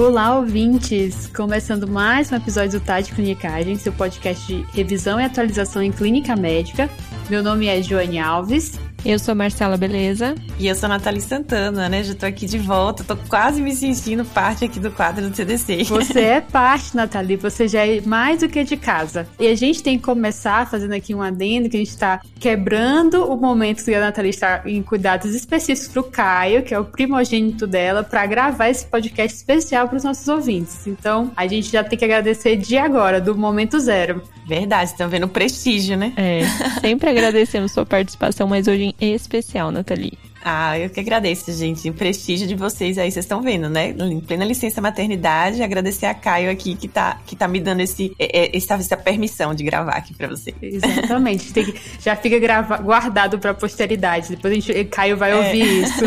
[0.00, 1.26] Olá, ouvintes!
[1.26, 6.34] Começando mais um episódio do Tade Clinicagem, seu podcast de revisão e atualização em clínica
[6.34, 6.88] médica.
[7.28, 10.34] Meu nome é Joane Alves eu sou Marcela Beleza.
[10.58, 12.02] E eu sou Nathalie Santana, né?
[12.02, 15.84] Já tô aqui de volta, tô quase me sentindo parte aqui do quadro do TDC.
[15.84, 19.26] Você é parte, Nathalie, você já é mais do que de casa.
[19.38, 23.24] E a gente tem que começar fazendo aqui um adendo, que a gente tá quebrando
[23.24, 27.66] o momento que a Nathalie está em cuidados específicos pro Caio, que é o primogênito
[27.66, 30.86] dela, para gravar esse podcast especial para os nossos ouvintes.
[30.86, 34.22] Então, a gente já tem que agradecer de agora, do momento zero.
[34.46, 36.12] Verdade, estão vendo o prestígio, né?
[36.16, 36.42] É,
[36.80, 40.18] sempre agradecemos sua participação, mas hoje especial, Nathalie.
[40.42, 41.90] Ah, eu que agradeço, gente.
[41.90, 43.90] O prestígio de vocês aí, vocês estão vendo, né?
[43.90, 48.14] Em plena licença maternidade, agradecer a Caio aqui que tá, que tá me dando esse,
[48.18, 50.54] essa, essa permissão de gravar aqui pra você.
[50.62, 51.52] Exatamente.
[51.52, 54.30] Que, já fica grava, guardado pra posteridade.
[54.30, 55.36] Depois a gente, Caio vai é.
[55.36, 56.04] ouvir isso.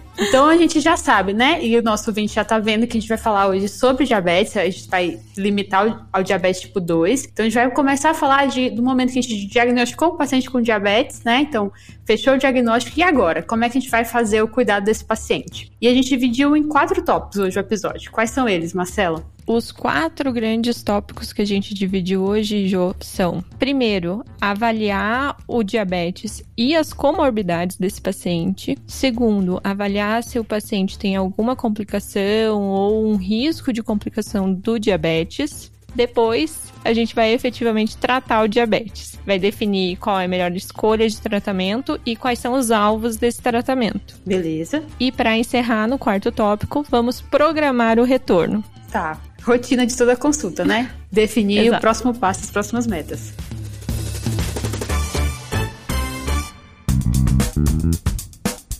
[0.20, 1.64] Então a gente já sabe, né?
[1.64, 4.54] E o nosso ouvinte já tá vendo que a gente vai falar hoje sobre diabetes,
[4.56, 7.24] a gente vai limitar ao, diabetes tipo 2.
[7.24, 10.16] Então a gente vai começar a falar de, do momento que a gente diagnosticou o
[10.16, 11.40] paciente com diabetes, né?
[11.40, 11.72] Então,
[12.04, 13.42] fechou o diagnóstico e agora?
[13.42, 15.72] Como é que a gente vai fazer o cuidado desse paciente?
[15.80, 18.10] E a gente dividiu em quatro tópicos hoje o episódio.
[18.12, 19.24] Quais são eles, Marcela?
[19.52, 26.40] Os quatro grandes tópicos que a gente dividiu hoje, Jo, são: primeiro, avaliar o diabetes
[26.56, 28.78] e as comorbidades desse paciente.
[28.86, 35.72] Segundo, avaliar se o paciente tem alguma complicação ou um risco de complicação do diabetes.
[35.96, 39.18] Depois, a gente vai efetivamente tratar o diabetes.
[39.26, 43.42] Vai definir qual é a melhor escolha de tratamento e quais são os alvos desse
[43.42, 44.16] tratamento.
[44.24, 44.84] Beleza.
[45.00, 48.62] E para encerrar no quarto tópico, vamos programar o retorno.
[48.92, 50.90] Tá rotina de toda consulta, né?
[51.10, 51.76] Definir Exato.
[51.76, 53.32] o próximo passo, as próximas metas.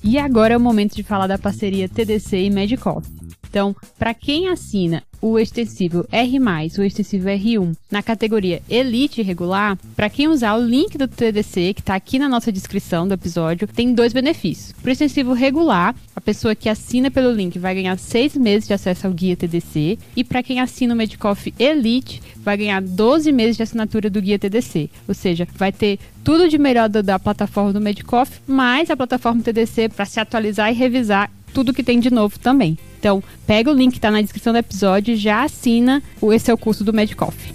[0.02, 3.08] E agora é o momento de falar da parceria TDC e Medicoff.
[3.48, 6.38] Então, para quem assina o extensível R+,
[6.78, 11.80] o extensível R1, na categoria Elite Regular, para quem usar o link do TDC, que
[11.80, 14.72] está aqui na nossa descrição do episódio, tem dois benefícios.
[14.72, 18.74] Para o extensível regular, a pessoa que assina pelo link vai ganhar seis meses de
[18.74, 23.56] acesso ao guia TDC, e para quem assina o Medicoff Elite, vai ganhar 12 meses
[23.56, 24.90] de assinatura do guia TDC.
[25.06, 29.42] Ou seja, vai ter tudo de melhor da, da plataforma do Medicoff, mais a plataforma
[29.42, 32.78] TDC para se atualizar e revisar tudo que tem de novo também.
[33.00, 36.50] Então, pega o link que está na descrição do episódio e já assina o esse
[36.50, 37.54] é o curso do Medicoff.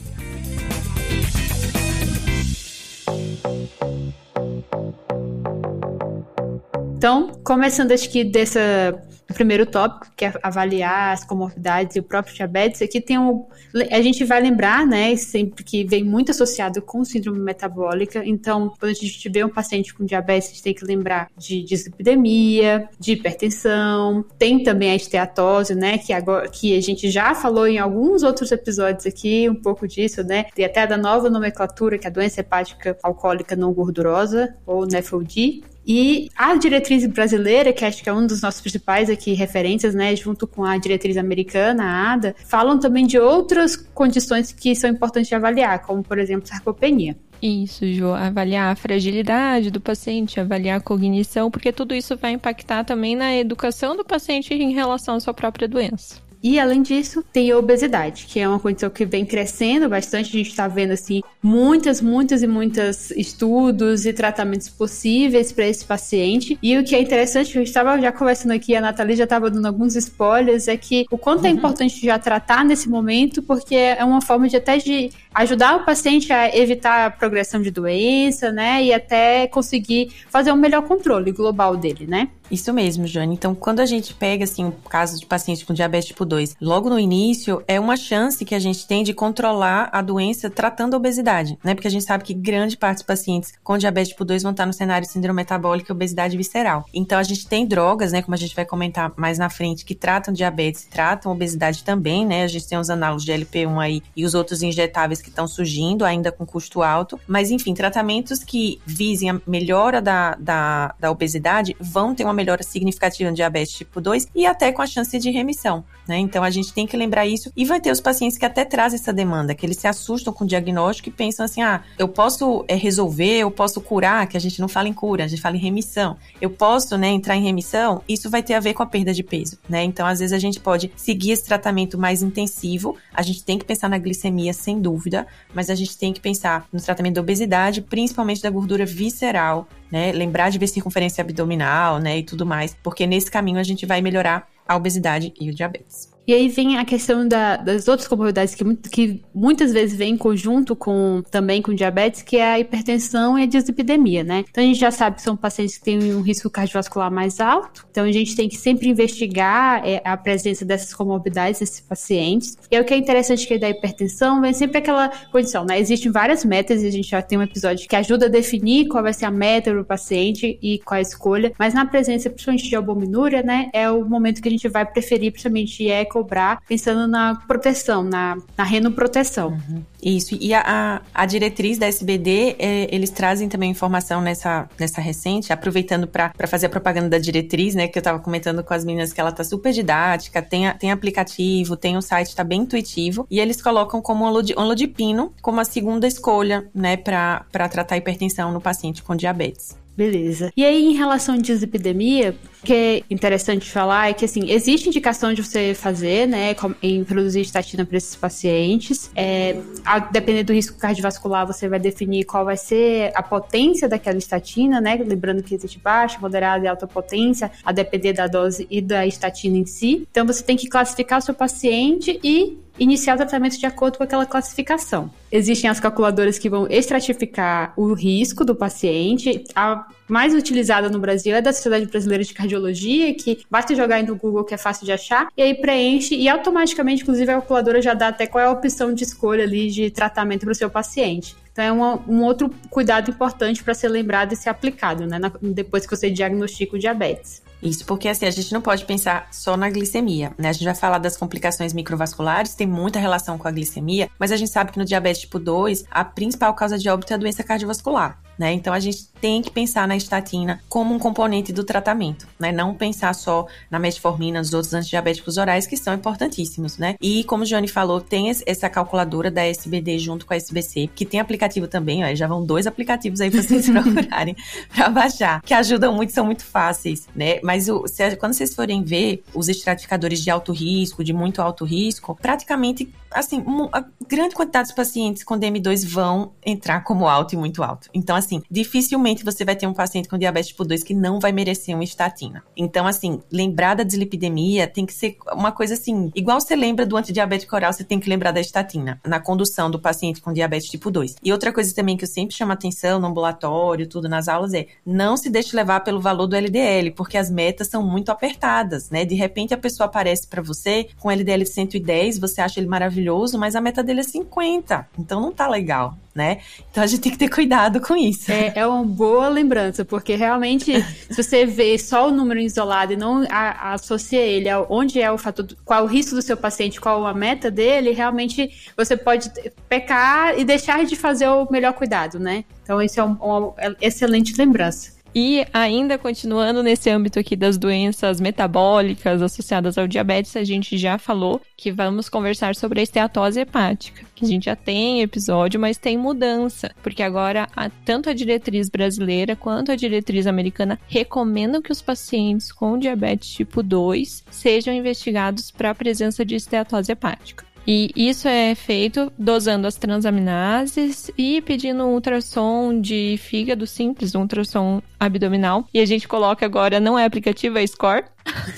[7.05, 8.99] Então, começando acho que dessa
[9.29, 13.45] o primeiro tópico, que é avaliar as comorbidades e o próprio diabetes, aqui tem um.
[13.91, 18.23] A gente vai lembrar, né, sempre que vem muito associado com síndrome metabólica.
[18.25, 21.61] Então, quando a gente vê um paciente com diabetes, a gente tem que lembrar de
[21.61, 27.67] dislipidemia, de hipertensão, tem também a esteatose, né, que, agora, que a gente já falou
[27.67, 32.07] em alguns outros episódios aqui, um pouco disso, né, e até da nova nomenclatura, que
[32.07, 35.74] é a doença hepática alcoólica não gordurosa, ou NEFLD.
[35.87, 40.15] E a diretriz brasileira, que acho que é um dos nossos principais aqui referências, né,
[40.15, 45.29] junto com a diretriz americana, a ADA, falam também de outras condições que são importantes
[45.29, 47.15] de avaliar, como por exemplo sarcopenia.
[47.41, 52.83] Isso, Jo, avaliar a fragilidade do paciente, avaliar a cognição, porque tudo isso vai impactar
[52.83, 56.24] também na educação do paciente em relação à sua própria doença.
[56.45, 60.29] E além disso, tem a obesidade, que é uma condição que vem crescendo bastante.
[60.29, 65.83] A gente está vendo assim muitas, muitas e muitas estudos e tratamentos possíveis para esse
[65.83, 66.55] paciente.
[66.61, 69.65] E o que é interessante, eu estava já conversando aqui, a Nathalie já estava dando
[69.65, 71.55] alguns spoilers, é que o quanto é uhum.
[71.55, 75.83] é importante já tratar nesse momento, porque é uma forma de até de ajudar o
[75.83, 78.83] paciente a evitar a progressão de doença, né?
[78.83, 82.29] E até conseguir fazer um melhor controle global dele, né?
[82.49, 83.33] Isso mesmo, Jane.
[83.33, 86.89] Então, quando a gente pega, assim, o caso de paciente com diabetes tipo 2, logo
[86.89, 90.97] no início, é uma chance que a gente tem de controlar a doença tratando a
[90.97, 91.73] obesidade, né?
[91.73, 94.65] Porque a gente sabe que grande parte dos pacientes com diabetes tipo 2 vão estar
[94.65, 96.85] no cenário de síndrome metabólica e obesidade visceral.
[96.93, 98.21] Então, a gente tem drogas, né?
[98.21, 102.43] Como a gente vai comentar mais na frente, que tratam diabetes, tratam obesidade também, né?
[102.43, 106.05] A gente tem os análogos de LP1 aí e os outros injetáveis que estão surgindo,
[106.05, 107.19] ainda com custo alto.
[107.27, 112.63] Mas, enfim, tratamentos que visem a melhora da, da, da obesidade vão ter uma melhora
[112.63, 115.83] significativa no diabetes tipo 2 e até com a chance de remissão.
[116.07, 116.17] Né?
[116.19, 118.99] Então a gente tem que lembrar isso e vai ter os pacientes que até trazem
[118.99, 122.63] essa demanda, que eles se assustam com o diagnóstico e pensam assim: ah, eu posso
[122.67, 125.55] é, resolver, eu posso curar, que a gente não fala em cura, a gente fala
[125.55, 126.17] em remissão.
[126.39, 129.23] Eu posso né, entrar em remissão, isso vai ter a ver com a perda de
[129.23, 129.57] peso.
[129.67, 129.83] Né?
[129.83, 133.65] Então, às vezes, a gente pode seguir esse tratamento mais intensivo, a gente tem que
[133.65, 137.81] pensar na glicemia, sem dúvida, mas a gente tem que pensar no tratamento da obesidade,
[137.81, 140.11] principalmente da gordura visceral, né?
[140.11, 142.19] Lembrar de ver circunferência abdominal, né?
[142.19, 146.14] E tudo mais, porque nesse caminho a gente vai melhorar a obesidade e o diabetes.
[146.27, 150.17] E aí vem a questão da, das outras comorbidades que, que, muitas vezes vem em
[150.17, 154.43] conjunto com também com diabetes, que é a hipertensão e a dislipidemia, né?
[154.49, 157.85] Então a gente já sabe que são pacientes que têm um risco cardiovascular mais alto,
[157.91, 162.57] então a gente tem que sempre investigar é, a presença dessas comorbidades desses pacientes.
[162.71, 165.79] E é o que é interessante que é da hipertensão vem sempre aquela condição, né?
[165.79, 169.03] Existem várias metas e a gente já tem um episódio que ajuda a definir qual
[169.03, 172.75] vai ser a meta do paciente e qual a escolha, mas na presença principalmente de
[172.75, 177.35] albuminúria, né, é o momento que a gente vai preferir principalmente eco cobrar pensando na
[177.35, 179.49] proteção, na, na renoproteção.
[179.49, 179.83] Uhum.
[180.01, 185.51] Isso, e a, a, diretriz da SBD, é, eles trazem também informação nessa, nessa recente,
[185.51, 189.11] aproveitando para fazer a propaganda da diretriz, né, que eu estava comentando com as meninas
[189.11, 193.39] que ela tá super didática, tem, tem aplicativo, tem o site, tá bem intuitivo, e
[193.41, 199.15] eles colocam como onlodipino como a segunda escolha, né, para tratar hipertensão no paciente com
[199.15, 199.75] diabetes.
[199.95, 200.51] Beleza.
[200.57, 204.89] E aí, em relação à dislipidemia, o que é interessante falar é que, assim, existe
[204.89, 206.53] indicação de você fazer, né,
[206.83, 209.09] em produzir estatina para esses pacientes.
[209.15, 209.55] É,
[209.85, 214.81] a depender do risco cardiovascular, você vai definir qual vai ser a potência daquela estatina,
[214.81, 219.07] né, lembrando que existe baixa, moderada e alta potência, a depender da dose e da
[219.07, 220.05] estatina em si.
[220.11, 224.03] Então, você tem que classificar o seu paciente e iniciar o tratamento de acordo com
[224.03, 225.09] aquela classificação.
[225.31, 229.43] Existem as calculadoras que vão estratificar o risco do paciente.
[229.55, 234.03] A mais utilizada no Brasil é da Sociedade Brasileira de Cardiologia, que basta jogar aí
[234.05, 237.81] no Google que é fácil de achar, e aí preenche e automaticamente, inclusive, a calculadora
[237.81, 240.69] já dá até qual é a opção de escolha ali de tratamento para o seu
[240.69, 241.35] paciente.
[241.51, 245.31] Então é uma, um outro cuidado importante para ser lembrado e ser aplicado, né, na,
[245.41, 247.41] depois que você diagnostica o diabetes.
[247.61, 250.49] Isso, porque assim, a gente não pode pensar só na glicemia, né?
[250.49, 254.37] A gente vai falar das complicações microvasculares, tem muita relação com a glicemia, mas a
[254.37, 257.43] gente sabe que no diabetes tipo 2, a principal causa de óbito é a doença
[257.43, 258.19] cardiovascular.
[258.37, 258.51] Né?
[258.51, 262.51] Então a gente tem que pensar na estatina como um componente do tratamento, né?
[262.51, 266.93] Não pensar só na metformina, nos outros antidiabéticos orais que são importantíssimos, né?
[267.01, 271.07] E como o Johnny falou, tem essa calculadora da SBD junto com a SBC, que
[271.07, 274.35] tem aplicativo também, ó, já vão dois aplicativos aí para vocês procurarem
[274.71, 277.39] para baixar, que ajudam muito, são muito fáceis, né?
[277.41, 281.65] Mas o, se, quando vocês forem ver os estratificadores de alto risco, de muito alto
[281.65, 287.37] risco, praticamente assim, a grande quantidade de pacientes com DM2 vão entrar como alto e
[287.37, 287.89] muito alto.
[287.93, 291.31] Então, assim, dificilmente você vai ter um paciente com diabetes tipo 2 que não vai
[291.31, 292.43] merecer uma estatina.
[292.57, 296.97] Então, assim, lembrar da dislipidemia tem que ser uma coisa assim, igual você lembra do
[296.97, 300.89] antidiabético oral, você tem que lembrar da estatina na condução do paciente com diabetes tipo
[300.91, 301.15] 2.
[301.23, 304.67] E outra coisa também que eu sempre chamo atenção no ambulatório, tudo nas aulas é,
[304.85, 309.05] não se deixe levar pelo valor do LDL, porque as metas são muito apertadas, né?
[309.05, 313.37] De repente a pessoa aparece para você com LDL de 110, você acha ele maravilhoso,
[313.37, 314.87] mas a meta dele é 50.
[314.97, 316.39] Então não tá legal né?
[316.71, 318.31] Então a gente tem que ter cuidado com isso.
[318.31, 322.95] É, é uma boa lembrança, porque realmente, se você vê só o número isolado e
[322.95, 326.79] não a, associa ele a onde é o fator, qual o risco do seu paciente,
[326.79, 329.29] qual a meta dele, realmente você pode
[329.67, 332.45] pecar e deixar de fazer o melhor cuidado, né?
[332.63, 334.94] Então, isso é uma um excelente lembrança.
[335.17, 340.97] E ainda continuando nesse âmbito aqui das doenças metabólicas associadas ao diabetes, a gente já
[340.97, 345.77] falou que vamos conversar sobre a esteatose hepática, que a gente já tem episódio, mas
[345.77, 351.71] tem mudança, porque agora a, tanto a diretriz brasileira quanto a diretriz americana recomendam que
[351.71, 357.54] os pacientes com diabetes tipo 2 sejam investigados para a presença de esteatose hepática.
[357.67, 364.21] E isso é feito dosando as transaminases e pedindo um ultrassom de fígado simples, um
[364.21, 365.67] ultrassom abdominal.
[365.73, 368.05] E a gente coloca agora, não é aplicativo, é Score,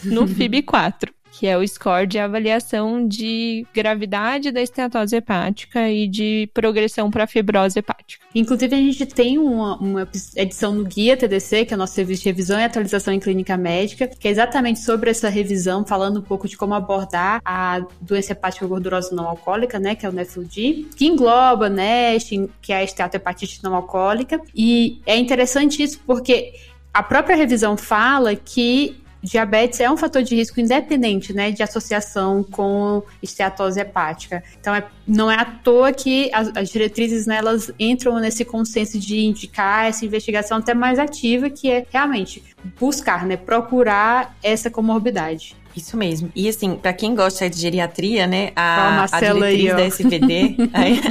[0.03, 6.49] no FIB4 que é o score de avaliação de gravidade da esteatose hepática e de
[6.51, 8.25] progressão para fibrose hepática.
[8.33, 12.23] Inclusive, a gente tem uma, uma, edição no Guia TDC, que é o nosso serviço
[12.23, 16.23] de revisão e atualização em clínica médica, que é exatamente sobre essa revisão, falando um
[16.23, 20.87] pouco de como abordar a doença hepática gordurosa não alcoólica, né, que é o NEFLD,
[20.97, 24.41] que engloba NASH, que é a esteatohepatite não alcoólica.
[24.55, 26.53] E é interessante isso porque
[26.91, 32.43] a própria revisão fala que diabetes é um fator de risco independente, né, de associação
[32.43, 34.43] com esteatose hepática.
[34.59, 38.99] Então, é, não é à toa que as, as diretrizes, né, elas entram nesse consenso
[38.99, 42.43] de indicar essa investigação até mais ativa, que é realmente
[42.79, 45.55] buscar, né, procurar essa comorbidade.
[45.75, 46.31] Isso mesmo.
[46.35, 51.01] E assim, para quem gosta de geriatria, né, a, a diretriz aí, da SVD, aí,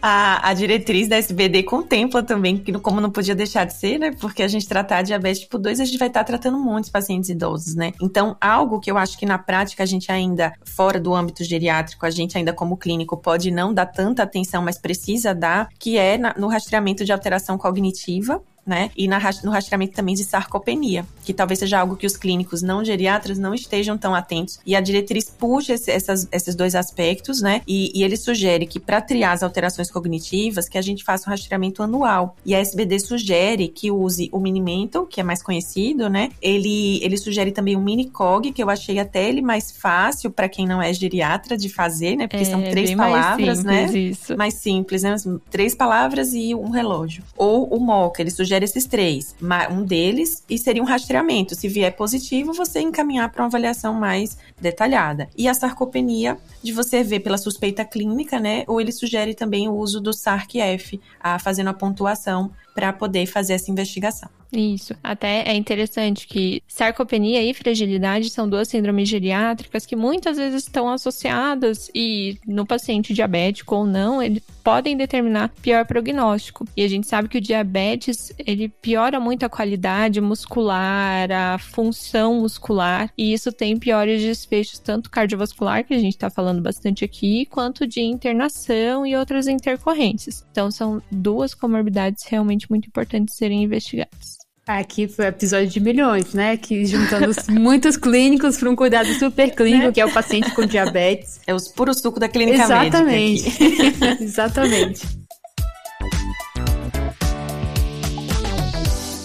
[0.00, 4.12] a, a diretriz da SBD contempla também, que como não podia deixar de ser, né?
[4.20, 7.74] Porque a gente tratar diabetes tipo 2, a gente vai estar tratando muitos pacientes idosos,
[7.74, 7.92] né?
[8.00, 12.06] Então, algo que eu acho que na prática a gente ainda, fora do âmbito geriátrico,
[12.06, 16.16] a gente ainda como clínico pode não dar tanta atenção, mas precisa dar, que é
[16.16, 18.90] na, no rastreamento de alteração cognitiva, né?
[18.96, 22.84] E na, no rastreamento também de sarcopenia, que talvez seja algo que os clínicos não
[22.84, 24.60] geriatras não estejam tão atentos.
[24.64, 27.62] E a diretriz puxa esse, essas, esses dois aspectos, né?
[27.66, 31.30] E, e ele sugere que para triar as alterações cognitivas, que a gente faça um
[31.30, 32.36] rastreamento anual.
[32.44, 36.30] E a SBD sugere que use o Minimental, que é mais conhecido, né?
[36.40, 40.66] Ele, ele sugere também o Minicog, que eu achei até ele mais fácil para quem
[40.66, 42.26] não é geriatra de fazer, né?
[42.26, 43.86] Porque é, são três palavras, né?
[43.86, 44.36] Isso.
[44.36, 45.14] Mais simples, né?
[45.50, 47.22] Três palavras e um relógio.
[47.36, 49.34] Ou o MOCA, ele sugere esses três.
[49.70, 51.54] Um deles e seria um rastreamento.
[51.54, 55.28] Se vier positivo, você encaminhar para uma avaliação mais detalhada.
[55.36, 58.64] E a sarcopenia, de você ver pela suspeita clínica, né?
[58.66, 61.00] Ou ele sugere também o uso do SARC-F,
[61.40, 64.28] fazendo a pontuação para poder fazer essa investigação.
[64.50, 64.94] Isso.
[65.02, 70.88] Até é interessante que sarcopenia e fragilidade são duas síndromes geriátricas que muitas vezes estão
[70.88, 76.66] associadas e no paciente diabético ou não, eles podem determinar pior prognóstico.
[76.76, 82.40] E a gente sabe que o diabetes, ele piora muito a qualidade muscular, a função
[82.40, 87.46] muscular, e isso tem piores desfechos tanto cardiovascular, que a gente está falando bastante aqui,
[87.46, 90.44] quanto de internação e outras intercorrências.
[90.50, 94.37] Então são duas comorbidades realmente muito importantes serem investigadas.
[94.68, 96.58] Aqui foi episódio de milhões, né?
[96.58, 99.92] Que juntando muitos clínicos para um cuidado super clínico, né?
[99.92, 101.40] que é o paciente com diabetes.
[101.46, 103.44] É os puro suco da clínica Exatamente.
[103.44, 104.18] médica.
[104.22, 105.00] Exatamente.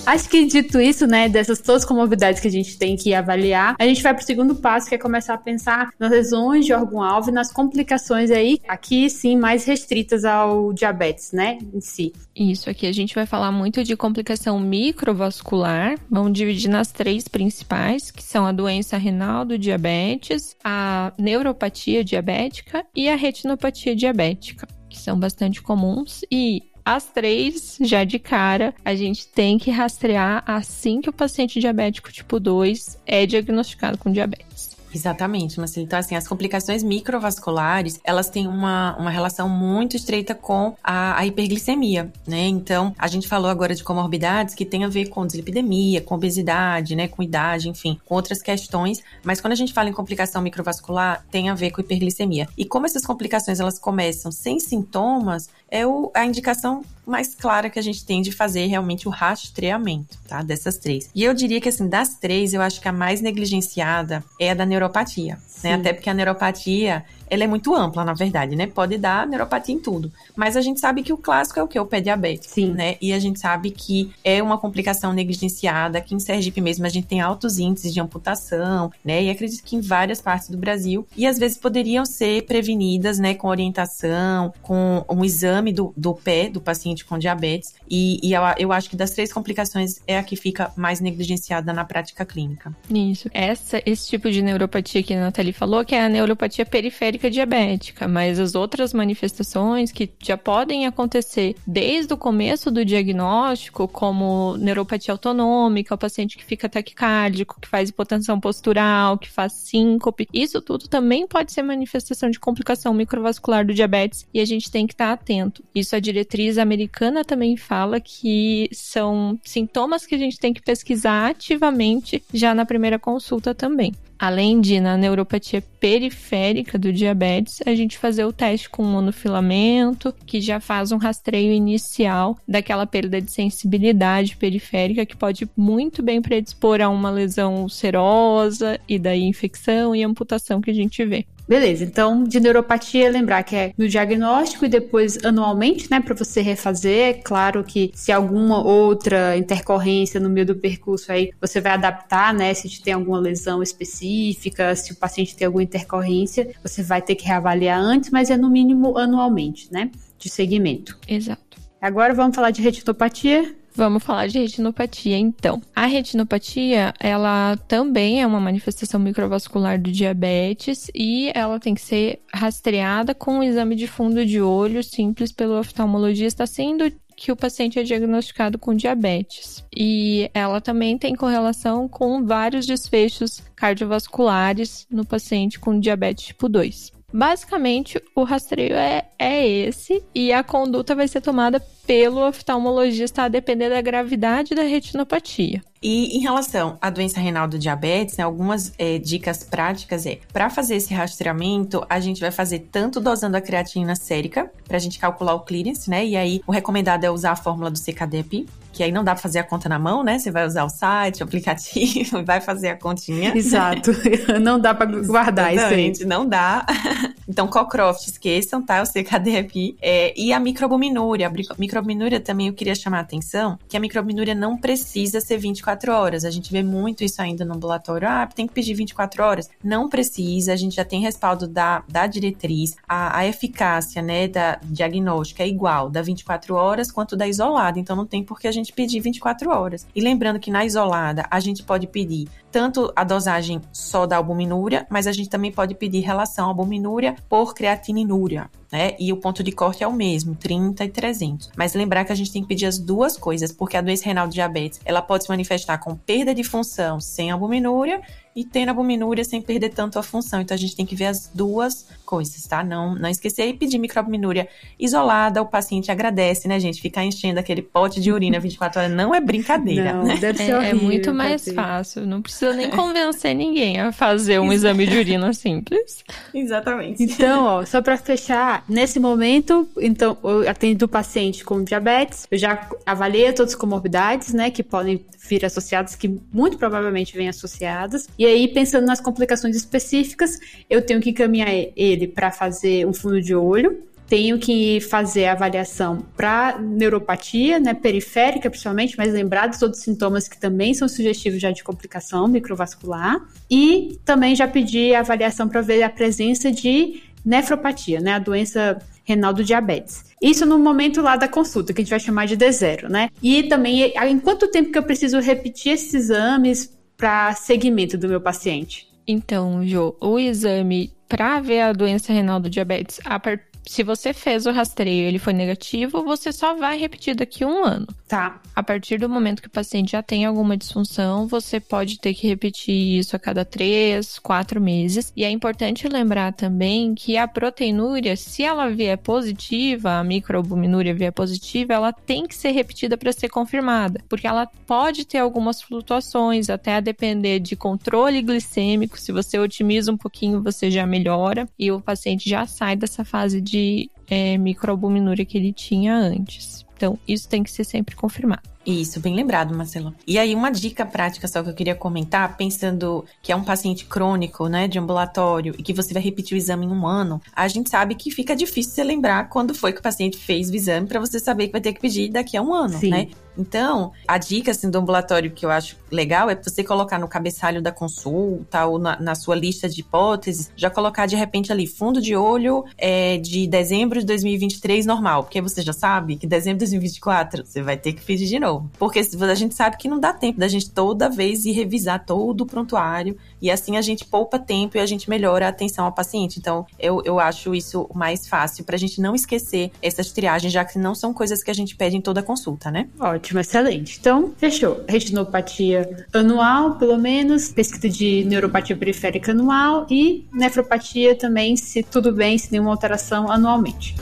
[0.05, 3.75] Acho que dito isso, né, dessas todas as comorbidades que a gente tem que avaliar,
[3.79, 7.29] a gente vai pro segundo passo, que é começar a pensar nas lesões de órgão-alvo
[7.29, 12.11] e nas complicações aí, aqui sim, mais restritas ao diabetes, né, em si.
[12.35, 18.11] Isso, aqui a gente vai falar muito de complicação microvascular, vamos dividir nas três principais,
[18.11, 24.99] que são a doença renal do diabetes, a neuropatia diabética e a retinopatia diabética, que
[24.99, 31.01] são bastante comuns e as três, já de cara, a gente tem que rastrear assim
[31.01, 34.52] que o paciente diabético tipo 2 é diagnosticado com diabetes.
[34.93, 35.85] Exatamente, Marcelo.
[35.85, 41.25] Então, assim, as complicações microvasculares, elas têm uma, uma relação muito estreita com a, a,
[41.25, 42.47] hiperglicemia, né?
[42.47, 46.95] Então, a gente falou agora de comorbidades que tem a ver com dislipidemia, com obesidade,
[46.95, 47.07] né?
[47.07, 49.01] Com idade, enfim, com outras questões.
[49.23, 52.47] Mas quando a gente fala em complicação microvascular, tem a ver com hiperglicemia.
[52.57, 57.79] E como essas complicações, elas começam sem sintomas, é o, a indicação mais clara que
[57.79, 60.41] a gente tem de fazer realmente o rastreamento, tá?
[60.41, 61.09] Dessas três.
[61.13, 64.53] E eu diria que, assim, das três, eu acho que a mais negligenciada é a
[64.53, 65.73] da neuropatia, né?
[65.75, 68.67] Até porque a neuropatia, ela é muito ampla, na verdade, né?
[68.67, 70.11] Pode dar neuropatia em tudo.
[70.35, 71.79] Mas a gente sabe que o clássico é o que?
[71.79, 72.49] O pé diabetes.
[72.51, 72.71] Sim.
[72.73, 72.95] Né?
[73.01, 75.97] E a gente sabe que é uma complicação negligenciada.
[75.97, 79.23] Aqui em Sergipe mesmo a gente tem altos índices de amputação, né?
[79.23, 81.07] E acredito que em várias partes do Brasil.
[81.17, 83.33] E às vezes poderiam ser prevenidas, né?
[83.33, 87.73] Com orientação, com um exame do, do pé do paciente com diabetes.
[87.89, 91.73] E, e eu, eu acho que das três complicações é a que fica mais negligenciada
[91.73, 92.75] na prática clínica.
[92.89, 93.27] Isso.
[93.33, 98.07] Essa, esse tipo de neuropatia que a Nathalie falou, que é a neuropatia periférica diabética,
[98.07, 105.13] mas as outras manifestações que já podem acontecer desde o começo do diagnóstico, como neuropatia
[105.13, 110.87] autonômica, o paciente que fica taquicárdico, que faz hipotensão postural, que faz síncope, isso tudo
[110.87, 115.11] também pode ser manifestação de complicação microvascular do diabetes e a gente tem que estar
[115.11, 115.63] atento.
[115.73, 121.29] Isso a diretriz americana também fala que são sintomas que a gente tem que pesquisar
[121.29, 123.93] ativamente já na primeira consulta também.
[124.17, 130.39] Além de, na neuropatia periférica do diabetes, a gente fazer o teste com monofilamento, que
[130.39, 136.81] já faz um rastreio inicial daquela perda de sensibilidade periférica, que pode muito bem predispor
[136.81, 141.25] a uma lesão ulcerosa e daí infecção e amputação que a gente vê.
[141.47, 146.41] Beleza, então de neuropatia, lembrar que é no diagnóstico e depois anualmente, né, para você
[146.41, 147.09] refazer.
[147.09, 152.33] É claro que se alguma outra intercorrência no meio do percurso aí, você vai adaptar,
[152.33, 157.15] né, se tem alguma lesão específica, se o paciente tem alguma intercorrência, você vai ter
[157.15, 160.97] que reavaliar antes, mas é no mínimo anualmente, né, de segmento.
[161.07, 161.43] Exato.
[161.81, 163.53] Agora vamos falar de retinopatia.
[163.75, 165.61] Vamos falar de retinopatia, então.
[165.75, 172.21] A retinopatia, ela também é uma manifestação microvascular do diabetes e ela tem que ser
[172.31, 177.79] rastreada com um exame de fundo de olho simples pelo oftalmologista, sendo que o paciente
[177.79, 179.63] é diagnosticado com diabetes.
[179.75, 186.91] E ela também tem correlação com vários desfechos cardiovasculares no paciente com diabetes tipo 2.
[187.13, 193.27] Basicamente, o rastreio é, é esse e a conduta vai ser tomada pelo oftalmologista a
[193.27, 195.61] depender da gravidade da retinopatia.
[195.81, 200.49] E em relação à doença renal do diabetes, né, algumas é, dicas práticas é, para
[200.49, 204.97] fazer esse rastreamento, a gente vai fazer tanto dosando a creatina sérica, para a gente
[204.97, 208.83] calcular o clearance, né, e aí o recomendado é usar a fórmula do CKDP, que
[208.83, 210.17] aí não dá pra fazer a conta na mão, né?
[210.17, 213.31] Você vai usar o site, o aplicativo, vai fazer a continha.
[213.37, 213.91] Exato.
[214.41, 215.93] não dá pra guardar isso aí.
[216.05, 216.65] Não dá.
[217.29, 218.81] então, Cocroft, esqueçam, tá?
[218.81, 221.27] O CKD É, e a microalbuminúria.
[221.27, 225.91] A microalbuminúria também eu queria chamar a atenção, que a microalbuminúria não precisa ser 24
[225.91, 226.25] horas.
[226.25, 228.07] A gente vê muito isso ainda no ambulatório.
[228.07, 229.49] Ah, tem que pedir 24 horas.
[229.63, 232.75] Não precisa, a gente já tem respaldo da, da diretriz.
[232.87, 237.79] A, a eficácia, né, da diagnóstica é igual da 24 horas quanto da isolada.
[237.79, 239.87] Então, não tem por que a gente pedir 24 horas.
[239.95, 244.85] E lembrando que na isolada, a gente pode pedir tanto a dosagem só da albuminúria,
[244.87, 248.95] mas a gente também pode pedir relação albuminúria por creatininúria, né?
[248.99, 251.49] E o ponto de corte é o mesmo, 30 e 300.
[251.57, 254.27] Mas lembrar que a gente tem que pedir as duas coisas, porque a doença renal
[254.27, 257.99] de diabetes, ela pode se manifestar com perda de função sem albuminúria
[258.35, 260.41] e tendo albuminúria sem perder tanto a função.
[260.41, 262.63] Então a gente tem que ver as duas coisas, tá?
[262.63, 264.47] Não, não esquecer e pedir microalbuminúria
[264.79, 266.81] isolada, o paciente agradece, né, gente?
[266.81, 269.93] Ficar enchendo aquele pote de urina 24 horas não é brincadeira.
[269.93, 270.17] Não, né?
[270.17, 274.51] deve ser é, é muito mais fácil, não precisa nem convencer ninguém a fazer um
[274.51, 276.03] exame de urina simples.
[276.33, 277.01] Exatamente.
[277.03, 282.37] Então, ó, só para fechar, nesse momento, então, eu atendo o paciente com diabetes, eu
[282.37, 288.07] já avaliei todas as comorbidades, né, que podem vir associadas, que muito provavelmente vêm associadas.
[288.17, 293.21] E aí, pensando nas complicações específicas, eu tenho que encaminhar ele para fazer um fundo
[293.21, 299.61] de olho, tenho que fazer a avaliação para neuropatia, né, periférica principalmente, mas lembrar dos
[299.61, 303.21] outros sintomas que também são sugestivos já de complicação microvascular.
[303.49, 308.77] E também já pedi a avaliação para ver a presença de nefropatia, né, a doença
[309.05, 310.05] renal do diabetes.
[310.21, 313.09] Isso no momento lá da consulta, que a gente vai chamar de D0, né?
[313.21, 318.21] E também, em quanto tempo que eu preciso repetir esses exames para seguimento do meu
[318.21, 318.87] paciente?
[319.05, 324.13] Então, Jo, o exame para ver a doença renal do diabetes, a partir se você
[324.13, 327.87] fez o rastreio e ele foi negativo, você só vai repetir daqui a um ano.
[328.07, 328.39] Tá.
[328.55, 332.27] A partir do momento que o paciente já tem alguma disfunção, você pode ter que
[332.27, 335.11] repetir isso a cada três, quatro meses.
[335.15, 341.11] E é importante lembrar também que a proteinúria, se ela vier positiva, a microalbuminúria vier
[341.11, 346.49] positiva, ela tem que ser repetida para ser confirmada, porque ela pode ter algumas flutuações,
[346.49, 348.99] até a depender de controle glicêmico.
[348.99, 353.41] Se você otimiza um pouquinho, você já melhora e o paciente já sai dessa fase
[353.41, 356.65] de de é, microalbuminúria que ele tinha antes.
[356.75, 358.41] Então, isso tem que ser sempre confirmado.
[358.65, 359.93] Isso, bem lembrado, Marcelo.
[360.07, 363.85] E aí, uma dica prática só que eu queria comentar, pensando que é um paciente
[363.85, 367.47] crônico, né, de ambulatório, e que você vai repetir o exame em um ano, a
[367.47, 370.87] gente sabe que fica difícil você lembrar quando foi que o paciente fez o exame
[370.87, 372.89] para você saber que vai ter que pedir daqui a um ano, Sim.
[372.89, 373.07] né?
[373.37, 377.61] Então, a dica assim, do ambulatório que eu acho legal é você colocar no cabeçalho
[377.61, 382.01] da consulta ou na, na sua lista de hipóteses, já colocar de repente ali fundo
[382.01, 386.65] de olho é, de dezembro de 2023 normal, porque você já sabe que dezembro de
[386.65, 388.69] 2024 você vai ter que pedir de novo.
[388.77, 392.41] Porque a gente sabe que não dá tempo da gente toda vez ir revisar todo
[392.41, 395.91] o prontuário e assim a gente poupa tempo e a gente melhora a atenção ao
[395.91, 396.39] paciente.
[396.39, 400.63] Então, eu, eu acho isso mais fácil para a gente não esquecer essas triagens, já
[400.63, 402.89] que não são coisas que a gente pede em toda consulta, né?
[402.99, 403.97] Ótimo ótimo, excelente.
[403.99, 404.83] Então, fechou.
[404.87, 412.37] Retinopatia anual, pelo menos, pesquisa de neuropatia periférica anual e nefropatia também, se tudo bem,
[412.37, 413.95] se nenhuma alteração anualmente.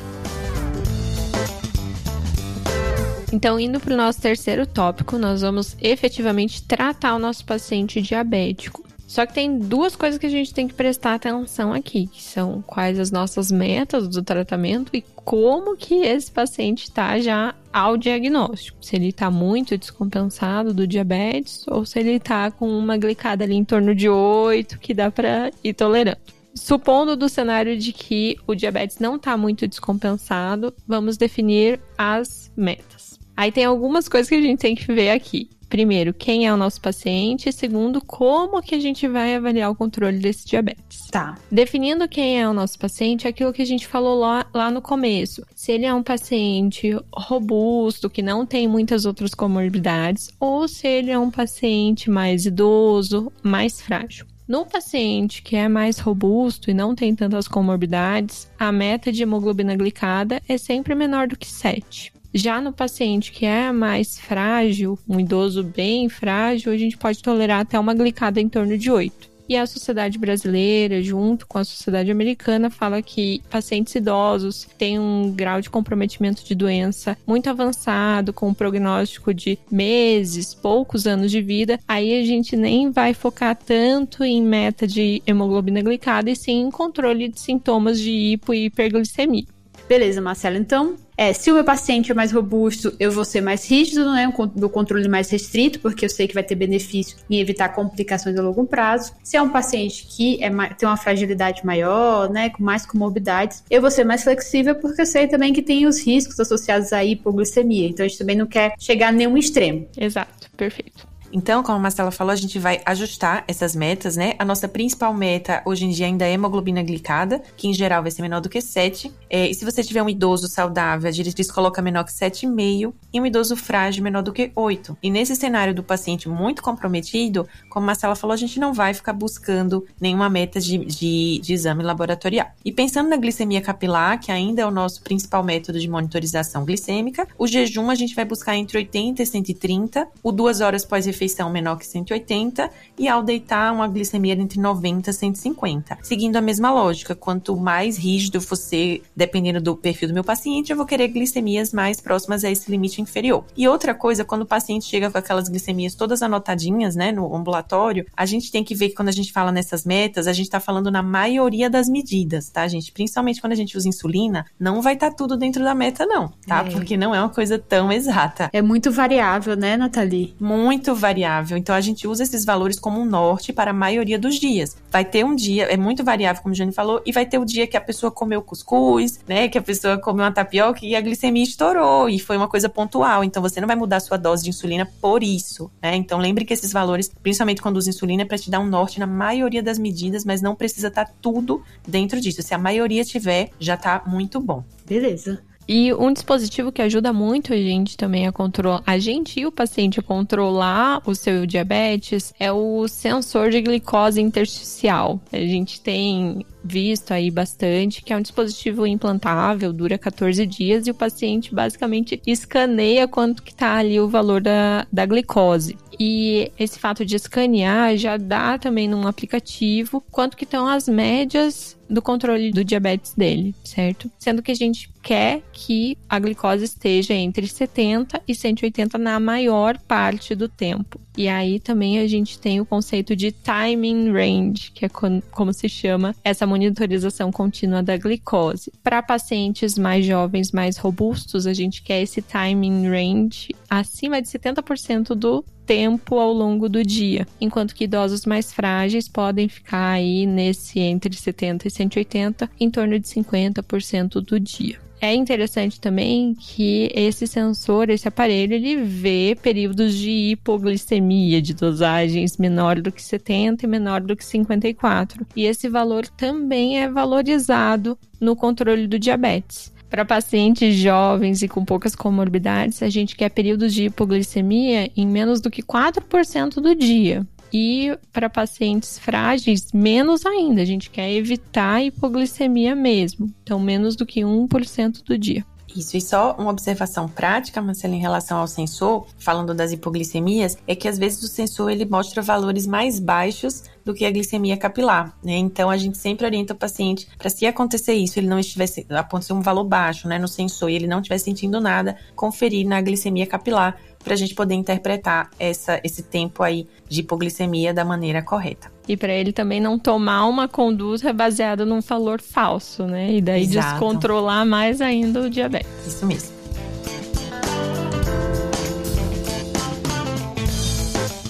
[3.32, 8.91] Então, indo para o nosso terceiro tópico, nós vamos efetivamente tratar o nosso paciente diabético.
[9.12, 12.64] Só que tem duas coisas que a gente tem que prestar atenção aqui, que são
[12.66, 18.78] quais as nossas metas do tratamento e como que esse paciente está já ao diagnóstico.
[18.80, 23.56] Se ele está muito descompensado do diabetes ou se ele está com uma glicada ali
[23.56, 26.18] em torno de 8 que dá para ir tolerando.
[26.56, 33.20] Supondo do cenário de que o diabetes não está muito descompensado, vamos definir as metas.
[33.36, 36.58] Aí tem algumas coisas que a gente tem que ver aqui primeiro, quem é o
[36.58, 41.08] nosso paciente e segundo, como que a gente vai avaliar o controle desse diabetes.
[41.10, 41.38] Tá.
[41.50, 44.82] Definindo quem é o nosso paciente, é aquilo que a gente falou lá, lá no
[44.82, 45.44] começo.
[45.56, 51.10] Se ele é um paciente robusto, que não tem muitas outras comorbidades, ou se ele
[51.10, 54.26] é um paciente mais idoso, mais frágil.
[54.46, 59.74] No paciente que é mais robusto e não tem tantas comorbidades, a meta de hemoglobina
[59.78, 62.12] glicada é sempre menor do que 7.
[62.34, 67.60] Já no paciente que é mais frágil, um idoso bem frágil, a gente pode tolerar
[67.60, 69.32] até uma glicada em torno de 8.
[69.50, 75.30] E a sociedade brasileira, junto com a sociedade americana, fala que pacientes idosos têm um
[75.30, 81.42] grau de comprometimento de doença muito avançado, com um prognóstico de meses, poucos anos de
[81.42, 81.78] vida.
[81.86, 86.72] Aí a gente nem vai focar tanto em meta de hemoglobina glicada e sim em
[86.72, 89.44] controle de sintomas de hipo e hiperglicemia.
[89.92, 90.58] Beleza, Marcela.
[90.58, 94.34] Então, é, se o meu paciente é mais robusto, eu vou ser mais rígido, né?
[94.56, 98.42] Do controle mais restrito, porque eu sei que vai ter benefício em evitar complicações a
[98.42, 99.12] longo prazo.
[99.22, 102.52] Se é um paciente que é, tem uma fragilidade maior, né?
[102.52, 106.00] Com mais comorbidades, eu vou ser mais flexível, porque eu sei também que tem os
[106.00, 107.90] riscos associados à hipoglicemia.
[107.90, 109.90] Então, a gente também não quer chegar a nenhum extremo.
[109.98, 111.11] Exato, perfeito.
[111.34, 114.34] Então, como a Marcela falou, a gente vai ajustar essas metas, né?
[114.38, 118.12] A nossa principal meta hoje em dia ainda é hemoglobina glicada, que em geral vai
[118.12, 119.12] ser menor do que 7.
[119.30, 123.22] É, e se você tiver um idoso saudável, a diretriz coloca menor que 7,5 e
[123.22, 124.98] um idoso frágil menor do que 8.
[125.02, 128.94] E nesse cenário do paciente muito comprometido, como a Marcela falou, a gente não vai
[128.94, 132.52] ficar buscando nenhuma meta de, de, de exame laboratorial.
[132.64, 137.28] E pensando na glicemia capilar, que ainda é o nosso principal método de monitorização glicêmica,
[137.38, 141.52] o jejum a gente vai buscar entre 80 e 130, o 2 horas pós refeição
[141.52, 146.00] menor que 180 e ao deitar uma glicemia entre 90 e 150.
[146.02, 150.78] Seguindo a mesma lógica, quanto mais rígido você, dependendo do perfil do meu paciente, eu
[150.78, 153.46] vou querer glicemias mais próximas a esse limite inferior.
[153.56, 158.06] E outra coisa, quando o paciente chega com aquelas glicemias todas anotadinhas, né, no ambulatório,
[158.18, 160.60] a gente tem que ver que quando a gente fala nessas metas, a gente está
[160.60, 162.92] falando na maioria das medidas, tá, gente?
[162.92, 166.30] Principalmente quando a gente usa insulina, não vai estar tá tudo dentro da meta, não,
[166.48, 166.66] tá?
[166.66, 166.72] É.
[166.72, 168.50] Porque não é uma coisa tão exata.
[168.52, 170.36] É muito variável, né, Nathalie?
[170.40, 171.58] Muito variável variável.
[171.58, 174.78] Então a gente usa esses valores como um norte para a maioria dos dias.
[174.90, 177.46] Vai ter um dia, é muito variável, como o Jane falou, e vai ter o
[177.46, 179.50] dia que a pessoa comeu cuscuz, né?
[179.50, 183.24] Que a pessoa comeu uma tapioca e a glicemia estourou e foi uma coisa pontual.
[183.24, 185.96] Então você não vai mudar a sua dose de insulina por isso, né?
[185.96, 189.00] Então lembre que esses valores, principalmente quando usa insulina, é para te dar um norte
[189.00, 192.42] na maioria das medidas, mas não precisa estar tá tudo dentro disso.
[192.42, 194.64] Se a maioria tiver, já tá muito bom.
[194.86, 195.51] Beleza.
[195.74, 199.52] E um dispositivo que ajuda muito a gente também a controlar, a gente e o
[199.54, 205.22] paciente a controlar o seu diabetes é o sensor de glicose intersticial.
[205.32, 210.92] A gente tem visto aí bastante, que é um dispositivo implantável, dura 14 dias e
[210.92, 215.78] o paciente basicamente escaneia quanto que tá ali o valor da, da glicose.
[216.00, 221.78] E esse fato de escanear já dá também num aplicativo quanto que estão as médias
[221.90, 224.10] do controle do diabetes dele, certo?
[224.18, 229.78] Sendo que a gente quer que a glicose esteja entre 70 e 180 na maior
[229.78, 231.00] parte do tempo.
[231.18, 235.68] E aí também a gente tem o conceito de timing range, que é como se
[235.68, 238.72] chama essa monitorização contínua da glicose.
[238.84, 245.14] Para pacientes mais jovens, mais robustos, a gente quer esse timing range acima de 70%
[245.16, 250.80] do tempo ao longo do dia, enquanto que idosos mais frágeis podem ficar aí nesse
[250.80, 254.80] entre 70 e 180 em torno de 50% do dia.
[255.04, 262.38] É interessante também que esse sensor, esse aparelho, ele vê períodos de hipoglicemia de dosagens
[262.38, 265.26] menor do que 70 e menor do que 54.
[265.36, 269.74] E esse valor também é valorizado no controle do diabetes.
[269.90, 275.42] Para pacientes jovens e com poucas comorbidades, a gente quer períodos de hipoglicemia em menos
[275.42, 277.28] do que 4% do dia.
[277.54, 280.62] E para pacientes frágeis, menos ainda.
[280.62, 283.34] A gente quer evitar hipoglicemia mesmo.
[283.44, 285.46] Então, menos do que 1% do dia.
[285.76, 290.76] Isso, e só uma observação prática, Marcela, em relação ao sensor, falando das hipoglicemias, é
[290.76, 295.16] que às vezes o sensor ele mostra valores mais baixos do que a glicemia capilar,
[295.24, 295.38] né?
[295.38, 299.34] Então a gente sempre orienta o paciente para se acontecer isso, ele não estivesse acontecer
[299.34, 303.26] um valor baixo, né, no sensor e ele não estiver sentindo nada, conferir na glicemia
[303.26, 308.72] capilar para a gente poder interpretar essa, esse tempo aí de hipoglicemia da maneira correta.
[308.88, 313.14] E para ele também não tomar uma conduta baseada num valor falso, né?
[313.14, 313.70] E daí Exato.
[313.70, 315.70] descontrolar mais ainda o diabetes.
[315.86, 316.42] Isso mesmo.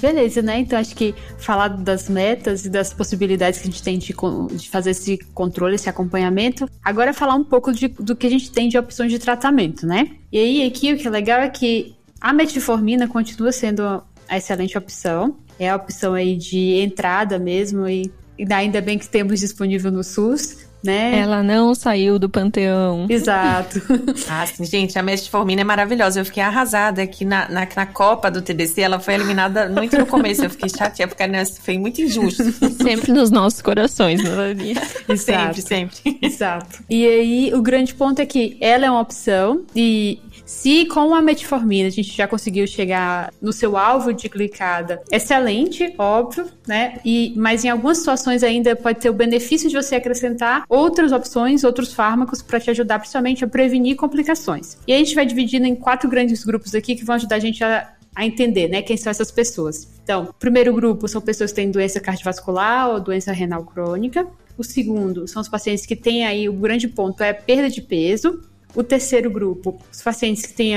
[0.01, 0.57] Beleza, né?
[0.57, 4.15] Então acho que falar das metas e das possibilidades que a gente tem de,
[4.55, 6.67] de fazer esse controle, esse acompanhamento.
[6.83, 10.09] Agora falar um pouco de, do que a gente tem de opções de tratamento, né?
[10.31, 13.83] E aí aqui o que é legal é que a metformina continua sendo
[14.29, 15.35] a excelente opção.
[15.59, 20.03] É a opção aí de entrada mesmo e, e ainda bem que temos disponível no
[20.03, 21.19] SUS né?
[21.19, 23.05] Ela não saiu do panteão.
[23.07, 23.81] Exato.
[24.27, 26.19] ah, sim, gente, a metformina é maravilhosa.
[26.19, 30.07] Eu fiquei arrasada que na, na, na, Copa do TDC ela foi eliminada muito no
[30.07, 30.43] começo.
[30.43, 32.43] Eu fiquei chateada porque né, foi muito injusto.
[32.81, 34.81] Sempre nos nossos corações, Melania.
[35.17, 36.17] sempre, sempre.
[36.21, 36.83] Exato.
[36.89, 40.19] E aí, o grande ponto é que ela é uma opção e
[40.51, 45.95] se com a metformina a gente já conseguiu chegar no seu alvo de glicada, excelente,
[45.97, 46.99] óbvio, né?
[47.05, 51.63] E, mas em algumas situações ainda pode ter o benefício de você acrescentar outras opções,
[51.63, 54.77] outros fármacos para te ajudar principalmente a prevenir complicações.
[54.85, 57.63] E a gente vai dividindo em quatro grandes grupos aqui que vão ajudar a gente
[57.63, 59.87] a a entender, né, quem são essas pessoas.
[60.03, 64.27] Então, primeiro grupo são pessoas que têm doença cardiovascular ou doença renal crônica.
[64.57, 68.41] O segundo são os pacientes que têm aí o grande ponto é perda de peso,
[68.75, 70.73] O terceiro grupo, os pacientes que têm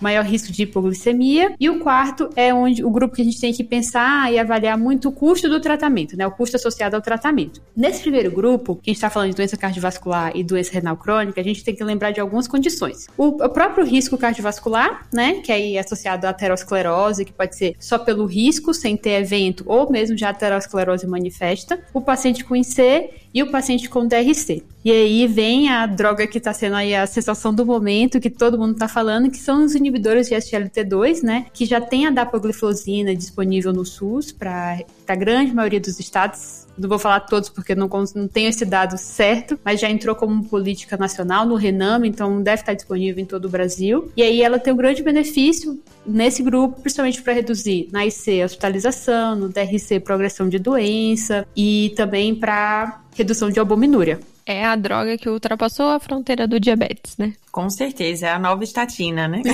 [0.00, 1.54] maior, risco de hipoglicemia.
[1.58, 4.76] E o quarto é onde o grupo que a gente tem que pensar e avaliar
[4.76, 6.26] muito o custo do tratamento, né?
[6.26, 7.62] O custo associado ao tratamento.
[7.76, 11.40] Nesse primeiro grupo, que a gente está falando de doença cardiovascular e doença renal crônica,
[11.40, 13.06] a gente tem que lembrar de algumas condições.
[13.16, 15.40] O, o próprio risco cardiovascular, né?
[15.40, 19.64] Que aí é associado à aterosclerose, que pode ser só pelo risco, sem ter evento,
[19.66, 21.80] ou mesmo já aterosclerose manifesta.
[21.94, 24.62] O paciente com IC e o paciente com DRC.
[24.84, 28.58] E aí vem a droga que está sendo aí a sensação do momento, que todo
[28.58, 31.46] mundo está falando, que são os inibidores de SGLT2, né?
[31.52, 36.67] Que já tem a dapagliflozina disponível no SUS para a grande maioria dos estados.
[36.78, 40.44] Não vou falar todos porque não, não tenho esse dado certo, mas já entrou como
[40.44, 44.10] política nacional no Renam, então deve estar disponível em todo o Brasil.
[44.16, 49.36] E aí ela tem um grande benefício nesse grupo, principalmente para reduzir na IC hospitalização,
[49.36, 54.20] no DRC progressão de doença e também para redução de albuminúria.
[54.46, 57.34] É a droga que ultrapassou a fronteira do diabetes, né?
[57.58, 59.42] Com certeza, é a nova estatina, né?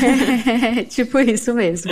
[0.76, 1.90] É, tipo isso mesmo.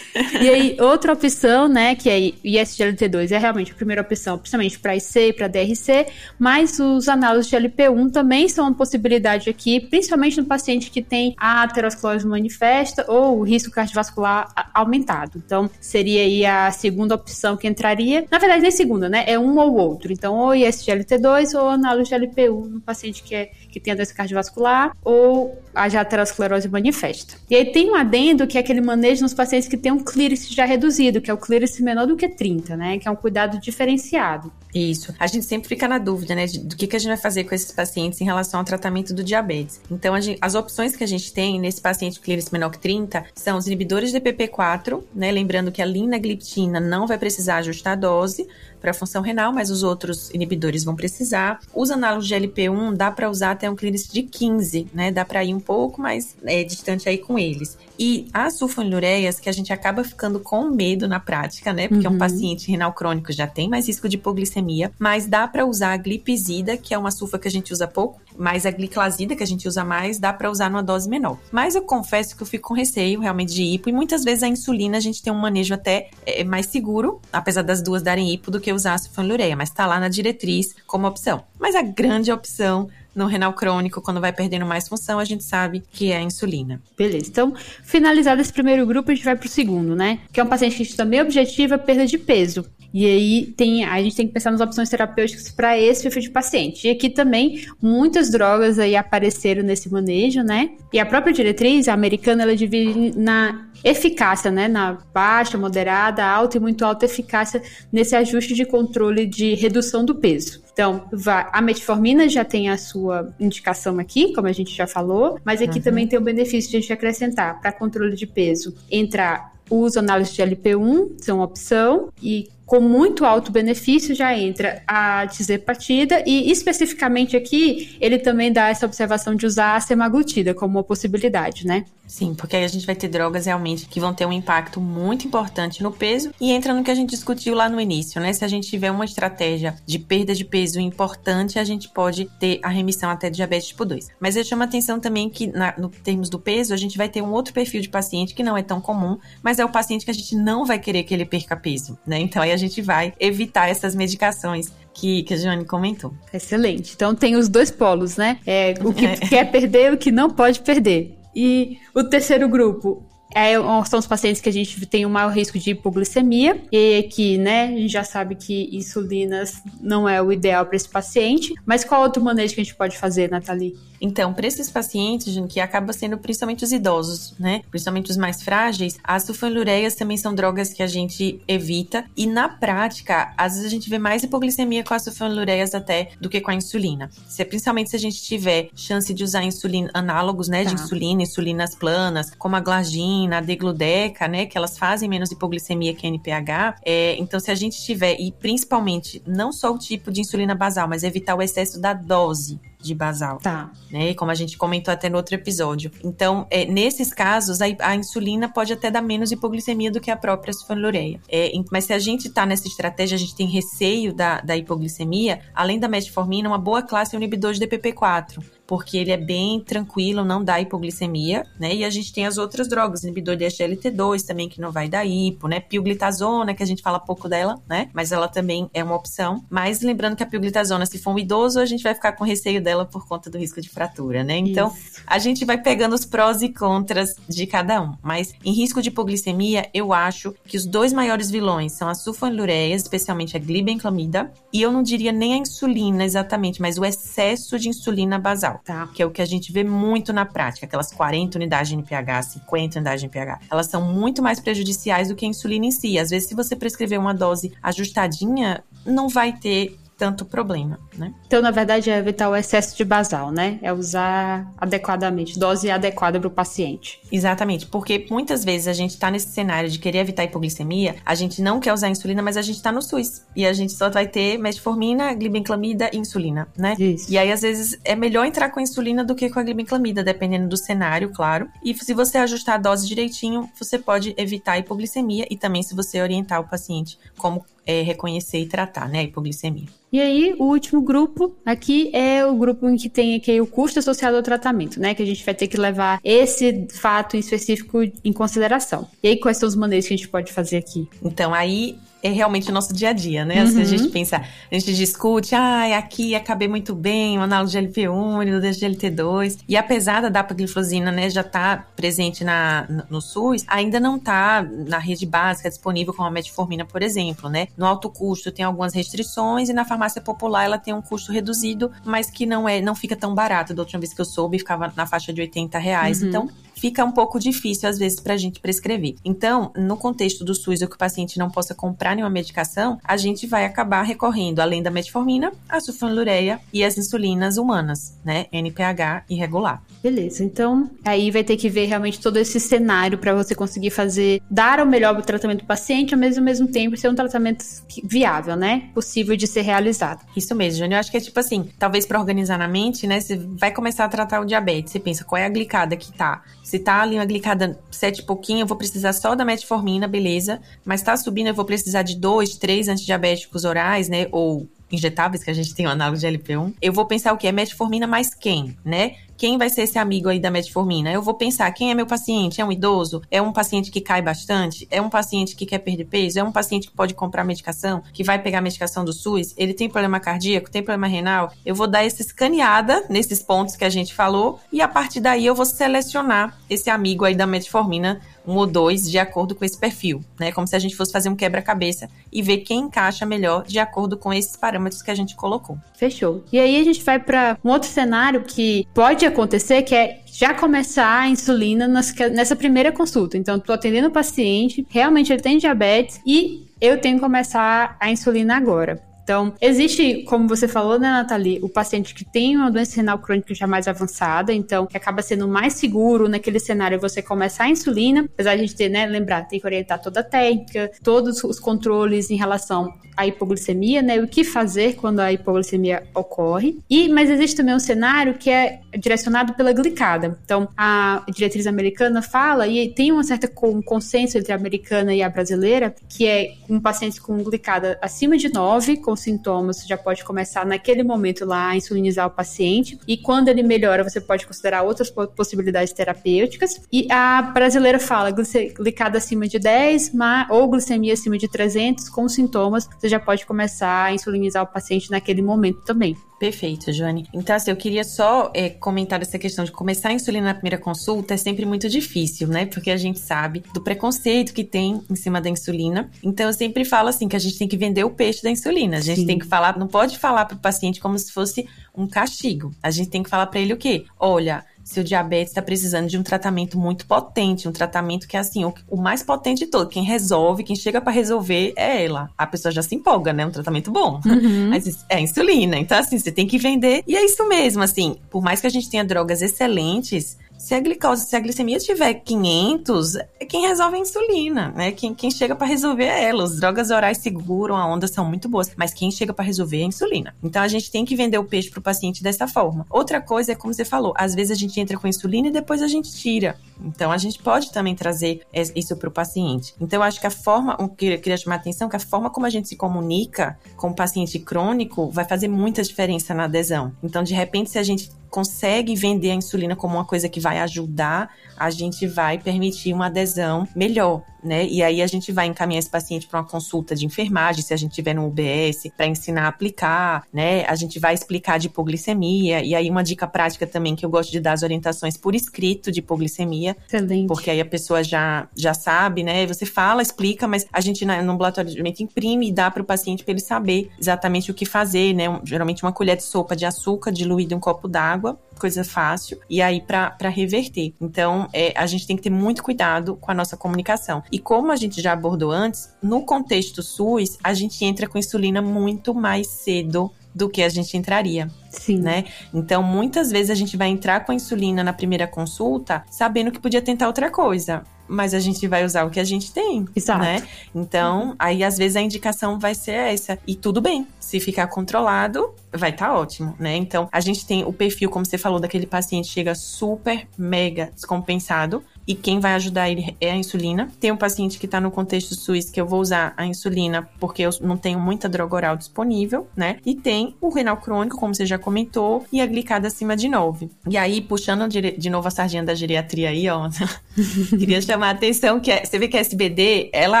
[0.40, 4.78] E aí, outra opção, né, que é o ISGLT2, é realmente a primeira opção, principalmente
[4.78, 6.06] para IC e para DRC,
[6.38, 11.34] mas os análogos de LP1 também são uma possibilidade aqui, principalmente no paciente que tem
[11.36, 15.42] a aterosclerose manifesta ou o risco cardiovascular aumentado.
[15.44, 18.24] Então, seria aí a segunda opção que entraria.
[18.30, 19.24] Na verdade, nem segunda, né?
[19.26, 20.12] É um ou outro.
[20.12, 24.14] Então, ou ISGLT2 ou análogo de LP1 no paciente que, é, que tem a doença
[24.14, 27.36] cardiovascular ou a aterosclerose manifesta.
[27.50, 30.52] E aí tem um adendo que é aquele manejo nos pacientes que tem um clearance
[30.54, 32.98] já reduzido, que é o clearance menor do que 30, né?
[32.98, 34.52] Que é um cuidado diferenciado.
[34.74, 35.14] Isso.
[35.18, 37.54] A gente sempre fica na dúvida, né, do que, que a gente vai fazer com
[37.54, 39.80] esses pacientes em relação ao tratamento do diabetes.
[39.90, 43.58] Então, gente, as opções que a gente tem nesse paciente clearance menor que 30 são
[43.58, 45.30] os inibidores de PP4, né?
[45.30, 48.46] Lembrando que a linagliptina não vai precisar ajustar a dose,
[48.82, 51.60] para a função renal, mas os outros inibidores vão precisar.
[51.72, 55.12] Os análogos de LP1 dá para usar até um clearance de 15, né?
[55.12, 57.78] Dá para ir um pouco mais é, distante aí com eles.
[57.96, 61.86] E as sulfonilureias, que a gente acaba ficando com medo na prática, né?
[61.86, 62.14] Porque uhum.
[62.14, 64.61] um paciente renal crônico já tem mais risco de hipoglicemia,
[64.98, 68.20] mas dá para usar a glipizida, que é uma sulfa que a gente usa pouco,
[68.36, 71.38] mas a gliclazida, que a gente usa mais, dá para usar numa dose menor.
[71.50, 74.48] Mas eu confesso que eu fico com receio realmente de hipo, e muitas vezes a
[74.48, 78.50] insulina a gente tem um manejo até é, mais seguro, apesar das duas darem hipo,
[78.50, 81.42] do que usar a sulfonilureia, mas tá lá na diretriz como opção.
[81.58, 85.82] Mas a grande opção no renal crônico, quando vai perdendo mais função, a gente sabe
[85.92, 86.80] que é a insulina.
[86.96, 87.28] Beleza.
[87.28, 90.20] Então, finalizado esse primeiro grupo, a gente vai pro segundo, né?
[90.32, 92.64] Que é um paciente que também objetiva perda de peso.
[92.92, 96.30] E aí tem, a gente tem que pensar nas opções terapêuticas para esse perfil de
[96.30, 96.86] paciente.
[96.86, 100.70] E aqui também muitas drogas aí apareceram nesse manejo, né?
[100.92, 106.56] E a própria diretriz a americana ela divide na eficácia, né, na baixa, moderada, alta
[106.56, 110.62] e muito alta eficácia nesse ajuste de controle de redução do peso.
[110.72, 111.04] Então,
[111.52, 115.78] a metformina já tem a sua indicação aqui, como a gente já falou, mas aqui
[115.78, 115.84] uhum.
[115.84, 120.32] também tem o benefício de a gente acrescentar para controle de peso entrar uso análise
[120.34, 127.36] de LP1, são opção, e com muito alto benefício já entra a tizepatida e especificamente
[127.36, 131.84] aqui ele também dá essa observação de usar a semaglutida como uma possibilidade, né?
[132.06, 135.26] Sim, porque aí a gente vai ter drogas realmente que vão ter um impacto muito
[135.26, 138.32] importante no peso e entra no que a gente discutiu lá no início, né?
[138.34, 142.60] Se a gente tiver uma estratégia de perda de peso importante, a gente pode ter
[142.62, 144.08] a remissão até diabetes tipo 2.
[144.20, 147.22] Mas eu chamo atenção também que, na, no termos do peso, a gente vai ter
[147.22, 150.10] um outro perfil de paciente que não é tão comum, mas é o paciente que
[150.10, 152.18] a gente não vai querer que ele perca peso, né?
[152.18, 156.12] Então aí a gente vai evitar essas medicações que, que a Joane comentou.
[156.32, 156.92] Excelente.
[156.94, 158.38] Então tem os dois polos, né?
[158.46, 159.16] É, o que é.
[159.16, 161.18] quer perder e o que não pode perder.
[161.34, 163.02] E o terceiro grupo,
[163.34, 163.54] é,
[163.86, 167.64] são os pacientes que a gente tem o maior risco de hipoglicemia, e aqui, né,
[167.64, 172.02] a gente já sabe que insulinas não é o ideal para esse paciente, mas qual
[172.02, 173.76] outro manejo que a gente pode fazer, Nathalie?
[174.00, 178.98] Então, para esses pacientes, que acaba sendo principalmente os idosos, né, principalmente os mais frágeis,
[179.04, 183.70] as sulfonilureias também são drogas que a gente evita, e na prática, às vezes a
[183.70, 187.10] gente vê mais hipoglicemia com as sulfonilureias até do que com a insulina.
[187.28, 190.70] Se, principalmente se a gente tiver chance de usar insulina, análogos, né, tá.
[190.70, 195.94] de insulina, insulinas planas, como a glargina, a degludeca, né, que elas fazem menos hipoglicemia
[195.94, 196.80] que a NPH.
[196.84, 200.88] É, então, se a gente tiver, e principalmente, não só o tipo de insulina basal,
[200.88, 203.38] mas evitar o excesso da dose de basal.
[203.38, 203.70] Tá.
[203.90, 204.12] Né?
[204.14, 205.90] Como a gente comentou até no outro episódio.
[206.02, 210.16] Então, é, nesses casos, a, a, insulina pode até dar menos hipoglicemia do que a
[210.16, 211.20] própria sulfonilureia.
[211.28, 215.40] É, mas se a gente está nessa estratégia, a gente tem receio da, da hipoglicemia,
[215.54, 219.60] além da metformina, uma boa classe é o inibidor de DPP-4 porque ele é bem
[219.60, 221.74] tranquilo, não dá hipoglicemia, né?
[221.74, 225.04] E a gente tem as outras drogas, inibidor de SGLT2 também, que não vai dar
[225.04, 225.60] hipo, né?
[225.60, 227.90] Pioglitazona, que a gente fala pouco dela, né?
[227.92, 229.44] Mas ela também é uma opção.
[229.50, 232.62] Mas lembrando que a pioglitazona, se for um idoso, a gente vai ficar com receio
[232.62, 234.38] dela por conta do risco de fratura, né?
[234.38, 235.02] Então, Isso.
[235.06, 237.94] a gente vai pegando os prós e contras de cada um.
[238.02, 242.80] Mas em risco de hipoglicemia, eu acho que os dois maiores vilões são as sulfonilureias,
[242.80, 247.68] especialmente a glibenclamida, e eu não diria nem a insulina exatamente, mas o excesso de
[247.68, 248.88] insulina basal, tá?
[248.94, 252.22] Que é o que a gente vê muito na prática, aquelas 40 unidades de NPH,
[252.22, 253.40] 50 unidades de NPH.
[253.50, 255.98] Elas são muito mais prejudiciais do que a insulina em si.
[255.98, 261.12] Às vezes, se você prescrever uma dose ajustadinha, não vai ter tanto problema, né?
[261.26, 263.58] Então, na verdade, é evitar o excesso de basal, né?
[263.62, 267.00] É usar adequadamente, dose adequada para o paciente.
[267.10, 271.42] Exatamente, porque muitas vezes a gente está nesse cenário de querer evitar hipoglicemia, a gente
[271.42, 274.06] não quer usar insulina, mas a gente está no SUS e a gente só vai
[274.06, 276.74] ter metformina, glibenclamida e insulina, né?
[276.78, 277.10] Isso.
[277.10, 280.02] E aí, às vezes, é melhor entrar com a insulina do que com a glibenclamida,
[280.02, 281.48] dependendo do cenário, claro.
[281.64, 285.74] E se você ajustar a dose direitinho, você pode evitar a hipoglicemia e também se
[285.74, 289.66] você orientar o paciente como é, reconhecer e tratar, né, a hipoglicemia.
[289.92, 293.78] E aí, o último grupo aqui é o grupo em que tem aqui o custo
[293.78, 294.94] associado ao tratamento, né?
[294.94, 298.88] Que a gente vai ter que levar esse fato em específico em consideração.
[299.02, 300.88] E aí, quais são os maneiras que a gente pode fazer aqui?
[301.02, 303.44] Então, aí é realmente o nosso dia a dia, né?
[303.44, 303.60] Uhum.
[303.60, 308.26] a gente pensa, a gente discute, ah, aqui acabei muito bem, o análogo de LP1
[308.26, 309.38] e o DGLT2.
[309.48, 314.78] E apesar da dapagliflozina, né, já tá presente na, no SUS, ainda não tá na
[314.78, 317.46] rede básica disponível como a metformina, por exemplo, né?
[317.56, 321.70] No alto custo tem algumas restrições e na farmácia popular ela tem um custo reduzido,
[321.84, 323.54] mas que não é, não fica tão barato.
[323.54, 326.02] Da última vez que eu soube, ficava na faixa de 80 reais.
[326.02, 326.08] Uhum.
[326.08, 326.28] Então,
[326.62, 328.94] fica um pouco difícil às vezes para a gente prescrever.
[329.04, 332.96] Então, no contexto do SUS, ou que o paciente não possa comprar nenhuma medicação, a
[332.96, 338.26] gente vai acabar recorrendo, além da metformina, a sulfonilureia e as insulinas humanas, né?
[338.30, 339.60] NPH irregular.
[339.82, 344.22] Beleza, então aí vai ter que ver realmente todo esse cenário para você conseguir fazer,
[344.30, 347.44] dar o melhor tratamento do paciente, mas ao mesmo tempo ser um tratamento
[347.82, 348.70] viável, né?
[348.72, 350.06] Possível de ser realizado.
[350.16, 350.74] Isso mesmo, Júnior.
[350.74, 353.00] Eu acho que é tipo assim, talvez para organizar na mente, né?
[353.00, 356.22] Você vai começar a tratar o diabetes, você pensa qual é a glicada que tá
[356.52, 360.38] se tá ali uma glicada 7 e pouquinho, eu vou precisar só da metformina, beleza.
[360.66, 364.06] Mas tá subindo, eu vou precisar de dois, três antidiabéticos orais, né?
[364.12, 366.52] Ou injetáveis, que a gente tem o análogo de LP1.
[366.60, 367.26] Eu vou pensar o que?
[367.26, 368.96] É metformina mais quem, né?
[369.22, 370.90] Quem vai ser esse amigo aí da metformina?
[370.90, 372.40] Eu vou pensar, quem é meu paciente?
[372.40, 373.02] É um idoso?
[373.08, 374.66] É um paciente que cai bastante?
[374.68, 376.18] É um paciente que quer perder peso?
[376.18, 377.84] É um paciente que pode comprar medicação?
[377.92, 379.32] Que vai pegar medicação do SUS?
[379.36, 380.50] Ele tem problema cardíaco?
[380.50, 381.32] Tem problema renal?
[381.46, 385.24] Eu vou dar essa escaneada nesses pontos que a gente falou e a partir daí
[385.24, 389.58] eu vou selecionar esse amigo aí da metformina um ou dois de acordo com esse
[389.58, 390.32] perfil, né?
[390.32, 393.96] Como se a gente fosse fazer um quebra-cabeça e ver quem encaixa melhor de acordo
[393.96, 395.58] com esses parâmetros que a gente colocou.
[395.74, 396.24] Fechou.
[396.32, 400.34] E aí a gente vai para um outro cenário que pode acontecer, que é já
[400.34, 403.16] começar a insulina nessa primeira consulta.
[403.16, 407.90] Então, estou atendendo o paciente, realmente ele tem diabetes e eu tenho que começar a
[407.90, 408.91] insulina agora.
[409.02, 413.34] Então, existe, como você falou, né, Nathalie, o paciente que tem uma doença renal crônica
[413.34, 418.08] já mais avançada, então, que acaba sendo mais seguro naquele cenário você começar a insulina,
[418.12, 421.40] apesar de a gente ter, né, lembrar, tem que orientar toda a técnica, todos os
[421.40, 426.58] controles em relação à hipoglicemia, né, o que fazer quando a hipoglicemia ocorre.
[426.70, 430.18] E, mas existe também um cenário que é direcionado pela glicada.
[430.24, 435.08] Então, a diretriz americana fala, e tem uma certa consenso entre a americana e a
[435.08, 440.44] brasileira, que é um paciente com glicada acima de 9, com sintomas, já pode começar
[440.46, 442.78] naquele momento lá a insulinizar o paciente.
[442.86, 446.60] E quando ele melhora, você pode considerar outras possibilidades terapêuticas.
[446.72, 449.92] E a brasileira fala glicada acima de 10
[450.30, 454.90] ou glicemia acima de 300 com sintomas, você já pode começar a insulinizar o paciente
[454.90, 455.96] naquele momento também.
[456.22, 457.04] Perfeito, Joane.
[457.12, 460.56] Então, assim, eu queria só é, comentar essa questão de começar a insulina na primeira
[460.56, 462.46] consulta é sempre muito difícil, né?
[462.46, 465.90] Porque a gente sabe do preconceito que tem em cima da insulina.
[466.00, 468.76] Então, eu sempre falo assim que a gente tem que vender o peixe da insulina.
[468.76, 469.06] A gente Sim.
[469.06, 472.54] tem que falar, não pode falar para o paciente como se fosse um castigo.
[472.62, 473.84] A gente tem que falar para ele o quê?
[473.98, 478.44] Olha, seu diabetes está precisando de um tratamento muito potente, um tratamento que é assim,
[478.44, 479.68] o, o mais potente de todo.
[479.68, 482.10] Quem resolve, quem chega para resolver é ela.
[482.16, 483.26] A pessoa já se empolga, né?
[483.26, 484.00] Um tratamento bom.
[484.04, 484.48] Uhum.
[484.50, 485.58] Mas é insulina.
[485.58, 486.82] Então, assim, você tem que vender.
[486.86, 490.60] E é isso mesmo, assim, por mais que a gente tenha drogas excelentes, se a
[490.60, 494.72] glicose, se a glicemia tiver 500, é quem resolve a insulina, né?
[494.72, 496.24] Quem, quem chega para resolver é ela.
[496.24, 499.62] As drogas orais seguram a onda, são muito boas, mas quem chega para resolver é
[499.62, 500.16] a insulina.
[500.20, 502.66] Então a gente tem que vender o peixe pro paciente dessa forma.
[502.68, 505.62] Outra coisa é como você falou, às vezes a gente entra com insulina e depois
[505.62, 506.36] a gente tira.
[506.60, 508.22] Então a gente pode também trazer
[508.56, 509.54] isso pro paciente.
[509.60, 512.26] Então eu acho que a forma, eu queria chamar a atenção que a forma como
[512.26, 516.72] a gente se comunica com o paciente crônico vai fazer muita diferença na adesão.
[516.82, 520.38] Então de repente se a gente consegue vender a insulina como uma coisa que vai
[520.40, 524.46] ajudar, a gente vai permitir uma adesão melhor, né?
[524.46, 527.56] E aí a gente vai encaminhar esse paciente para uma consulta de enfermagem, se a
[527.56, 530.44] gente tiver no UBS, para ensinar a aplicar, né?
[530.46, 532.42] A gente vai explicar de hipoglicemia.
[532.42, 535.70] E aí uma dica prática também que eu gosto de dar as orientações por escrito
[535.70, 536.56] de hipoglicemia.
[536.66, 537.06] Excelente.
[537.06, 539.26] Porque aí a pessoa já, já sabe, né?
[539.26, 543.02] Você fala, explica, mas a gente no ambulatório de imprime e dá para o paciente
[543.02, 545.04] para ele saber exatamente o que fazer, né?
[545.24, 549.40] Geralmente uma colher de sopa de açúcar diluído em um copo d'água coisa fácil, e
[549.40, 550.74] aí para reverter.
[550.80, 554.02] Então, é, a gente tem que ter muito cuidado com a nossa comunicação.
[554.12, 558.42] E como a gente já abordou antes, no contexto SUS, a gente entra com insulina
[558.42, 561.30] muito mais cedo do que a gente entraria.
[561.48, 561.78] Sim.
[561.78, 562.04] Né?
[562.32, 566.38] Então, muitas vezes a gente vai entrar com a insulina na primeira consulta, sabendo que
[566.38, 567.62] podia tentar outra coisa.
[567.88, 570.00] Mas a gente vai usar o que a gente tem, Exato.
[570.00, 570.22] né?
[570.54, 573.18] Então, aí às vezes a indicação vai ser essa.
[573.26, 576.56] E tudo bem, se ficar controlado, vai estar tá ótimo, né?
[576.56, 581.62] Então, a gente tem o perfil, como você falou, daquele paciente chega super mega descompensado
[581.86, 583.68] e quem vai ajudar ele é a insulina.
[583.80, 587.22] Tem um paciente que está no contexto SUS que eu vou usar a insulina porque
[587.22, 589.56] eu não tenho muita droga oral disponível, né?
[589.64, 593.50] E tem o renal crônico, como você já comentou, e a glicada acima de 9.
[593.68, 596.48] E aí, puxando de novo a sardinha da geriatria aí, ó,
[597.38, 600.00] queria chamar a atenção que é, você vê que a SBD, ela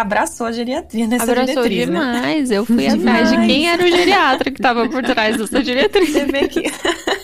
[0.00, 2.12] abraçou a geriatria nessa abraçou diretriz, né?
[2.12, 2.50] demais.
[2.50, 2.58] Né?
[2.58, 6.12] Eu fui atrás de quem era o geriatra que estava por trás dessa diretriz.
[6.12, 6.62] Você vê que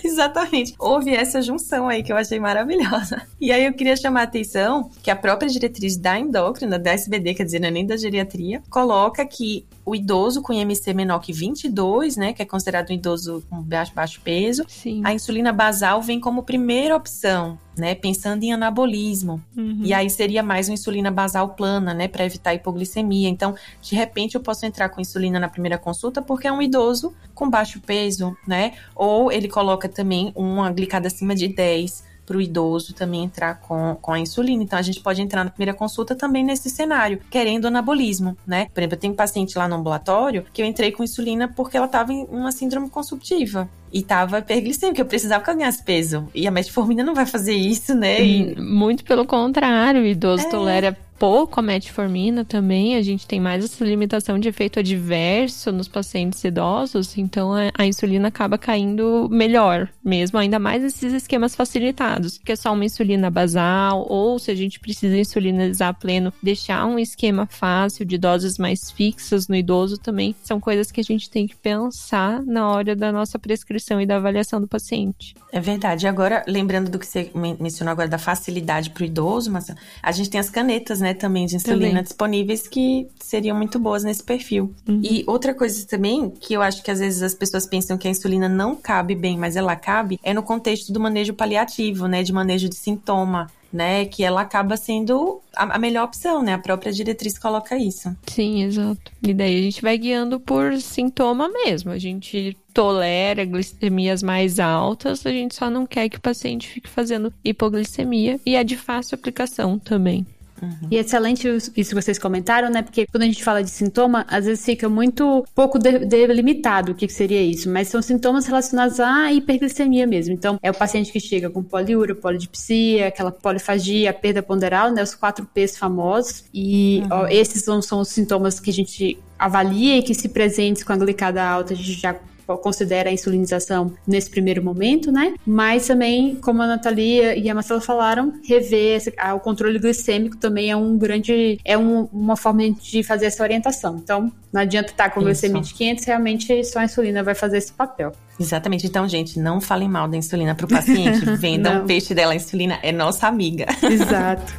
[0.08, 3.22] exatamente houve essa junção aí que eu achei maravilhosa.
[3.40, 7.34] E aí eu queria chamar a atenção que a própria diretriz da endócrina, da SBD,
[7.34, 11.32] quer dizer, não é nem da geriatria, coloca que o idoso com IMC menor que
[11.32, 15.00] 22, né, que é considerado um idoso com baixo, baixo peso, Sim.
[15.02, 19.42] a insulina basal vem como primeira opção, né, pensando em anabolismo.
[19.56, 19.80] Uhum.
[19.82, 23.30] E aí seria mais uma insulina basal plana, né, para evitar hipoglicemia.
[23.30, 27.14] Então, de repente eu posso entrar com insulina na primeira consulta porque é um idoso
[27.34, 28.74] com baixo peso, né?
[28.94, 33.96] Ou ele coloca também uma glicada acima de 10 para o idoso também entrar com,
[34.00, 34.62] com a insulina.
[34.62, 38.66] Então, a gente pode entrar na primeira consulta também nesse cenário, querendo anabolismo, né?
[38.74, 41.78] Por exemplo, eu tenho um paciente lá no ambulatório que eu entrei com insulina porque
[41.78, 46.28] ela estava em uma síndrome consumptiva e tava hiperglicêmica, eu precisava que ela ganhasse peso.
[46.34, 48.22] E a metformina não vai fazer isso, né?
[48.22, 48.60] E...
[48.60, 50.50] Muito pelo contrário, o idoso é.
[50.50, 55.88] tolera pouco a metformina também, a gente tem mais essa limitação de efeito adverso nos
[55.88, 62.52] pacientes idosos, então a, insulina acaba caindo melhor mesmo, ainda mais esses esquemas facilitados, que
[62.52, 67.46] é só uma insulina basal, ou se a gente precisa insulinizar pleno, deixar um esquema
[67.46, 71.56] fácil de doses mais fixas no idoso também, são coisas que a gente tem que
[71.56, 75.34] pensar na hora da nossa prescrição e da avaliação do paciente.
[75.52, 76.06] É verdade.
[76.06, 80.30] Agora, lembrando do que você mencionou agora da facilidade para o idoso, mas a gente
[80.30, 81.07] tem as canetas, né?
[81.08, 82.02] Né, também de insulina também.
[82.02, 84.74] disponíveis que seriam muito boas nesse perfil.
[84.86, 85.00] Uhum.
[85.02, 88.10] E outra coisa também, que eu acho que às vezes as pessoas pensam que a
[88.10, 92.32] insulina não cabe bem, mas ela cabe, é no contexto do manejo paliativo, né, de
[92.32, 94.06] manejo de sintoma né?
[94.06, 96.54] Que ela acaba sendo a, a, melhor opção, né?
[96.54, 98.14] A própria diretriz coloca isso.
[98.26, 99.12] Sim, exato.
[99.22, 101.90] E daí a gente vai guiando por sintoma mesmo.
[101.90, 106.88] A gente tolera glicemias mais altas, a gente só não quer que o paciente fique
[106.88, 110.26] fazendo hipoglicemia e é de fácil aplicação também.
[110.60, 110.88] Uhum.
[110.90, 112.82] E é excelente isso que vocês comentaram, né?
[112.82, 117.08] Porque quando a gente fala de sintoma, às vezes fica muito pouco delimitado o que
[117.08, 120.34] seria isso, mas são sintomas relacionados à hiperglicemia mesmo.
[120.34, 125.02] Então, é o paciente que chega com poliúria, polidipsia, aquela polifagia, perda ponderal, né?
[125.02, 126.44] Os quatro P's famosos.
[126.52, 127.08] E uhum.
[127.10, 130.92] ó, esses são, são os sintomas que a gente avalia e que se presentes com
[130.92, 132.16] a glicada alta, a gente já
[132.56, 135.34] considera a insulinização nesse primeiro momento, né?
[135.44, 140.70] Mas também, como a Natalia e a Marcela falaram, rever esse, o controle glicêmico também
[140.70, 143.96] é um grande, é um, uma forma de fazer essa orientação.
[143.96, 147.72] Então, não adianta estar com glicemia de 500, realmente só a insulina vai fazer esse
[147.72, 148.12] papel.
[148.40, 148.86] Exatamente.
[148.86, 151.24] Então, gente, não falem mal da insulina para o paciente.
[151.36, 152.32] Vendam o peixe dela.
[152.32, 153.66] A insulina é nossa amiga.
[153.82, 154.52] Exato.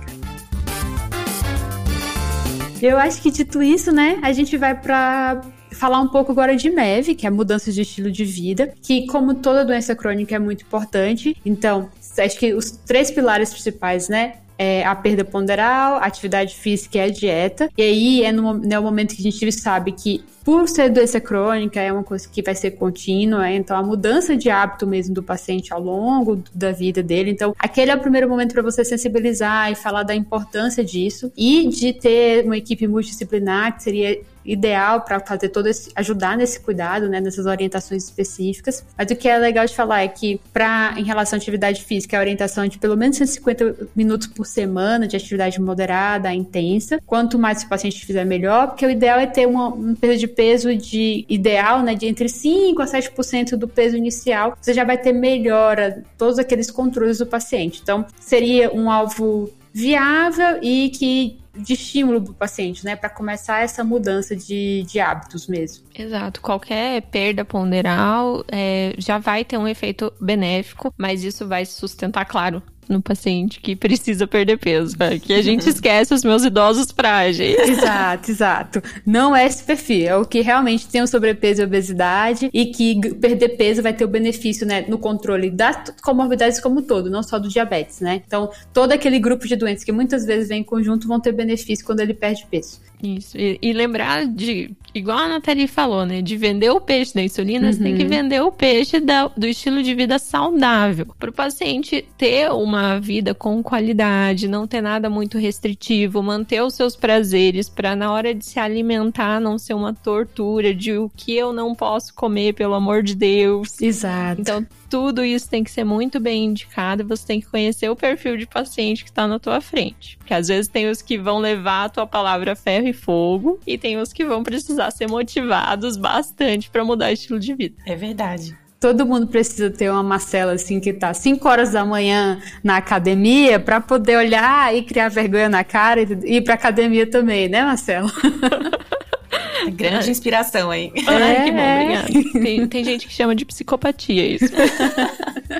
[2.81, 5.41] Eu acho que dito isso, né, a gente vai para
[5.79, 9.35] falar um pouco agora de MEV, que é mudança de estilo de vida, que como
[9.35, 11.37] toda doença crônica é muito importante.
[11.45, 17.01] Então, acho que os três pilares principais, né, é a perda ponderal, atividade física e
[17.01, 17.69] a dieta.
[17.77, 21.79] E aí é no, no momento que a gente sabe que, por ser doença crônica,
[21.79, 25.73] é uma coisa que vai ser contínua, então a mudança de hábito mesmo do paciente
[25.73, 27.31] ao longo da vida dele.
[27.31, 31.69] Então, aquele é o primeiro momento para você sensibilizar e falar da importância disso e
[31.69, 34.19] de ter uma equipe multidisciplinar, que seria
[34.51, 38.83] ideal para fazer todo esse ajudar nesse cuidado, né, nessas orientações específicas.
[38.97, 42.17] Mas o que é legal de falar é que para em relação à atividade física,
[42.17, 46.99] a orientação é de pelo menos 150 minutos por semana de atividade moderada a intensa.
[47.05, 50.27] Quanto mais o paciente fizer melhor, porque o ideal é ter uma, um perda de
[50.27, 54.57] peso de ideal, né, de entre 5 a 7% do peso inicial.
[54.59, 57.79] Você já vai ter melhora todos aqueles controles do paciente.
[57.81, 62.95] Então, seria um alvo viável e que de estímulo para o paciente, né?
[62.95, 65.83] Para começar essa mudança de, de hábitos mesmo.
[65.93, 66.41] Exato.
[66.41, 72.25] Qualquer perda ponderal é, já vai ter um efeito benéfico, mas isso vai se sustentar,
[72.25, 74.97] claro, no paciente que precisa perder peso.
[74.99, 75.19] Né?
[75.19, 77.57] Que a gente esquece os meus idosos frágeis.
[77.69, 78.83] Exato, exato.
[79.05, 82.99] Não é esse perfil, é o que realmente tem o sobrepeso e obesidade e que
[83.15, 87.21] perder peso vai ter o benefício, né, no controle das comorbidades como um todo, não
[87.21, 88.21] só do diabetes, né?
[88.25, 91.85] Então, todo aquele grupo de doenças que muitas vezes vem em conjunto vão ter benefício
[91.85, 92.81] quando ele perde peso.
[93.01, 93.37] Isso.
[93.37, 96.21] E, e, lembrar de, igual a Nathalie falou, né?
[96.21, 97.73] De vender o peixe da insulina, uhum.
[97.73, 98.09] você tem que uhum.
[98.09, 101.07] vender o peixe da, do estilo de vida saudável.
[101.17, 106.73] Para o paciente ter uma vida com qualidade, não ter nada muito restritivo, manter os
[106.73, 111.35] seus prazeres para na hora de se alimentar não ser uma tortura de o que
[111.35, 113.81] eu não posso comer, pelo amor de Deus.
[113.81, 114.41] Exato.
[114.41, 117.07] Então, tudo isso tem que ser muito bem indicado.
[117.07, 120.17] Você tem que conhecer o perfil de paciente que está na tua frente.
[120.17, 123.77] Porque às vezes tem os que vão levar a tua palavra ferro e fogo, e
[123.77, 127.75] tem os que vão precisar ser motivados bastante para mudar o estilo de vida.
[127.85, 128.57] É verdade.
[128.79, 133.59] Todo mundo precisa ter uma Marcela assim que tá 5 horas da manhã na academia
[133.59, 138.09] para poder olhar e criar vergonha na cara e ir pra academia também, né, Marcela?
[139.75, 140.93] Grande inspiração aí.
[141.07, 141.83] Ai, que bom, é.
[141.83, 142.29] obrigada.
[142.41, 144.45] Tem, tem gente que chama de psicopatia isso.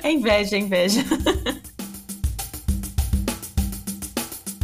[0.02, 1.04] É inveja, é inveja.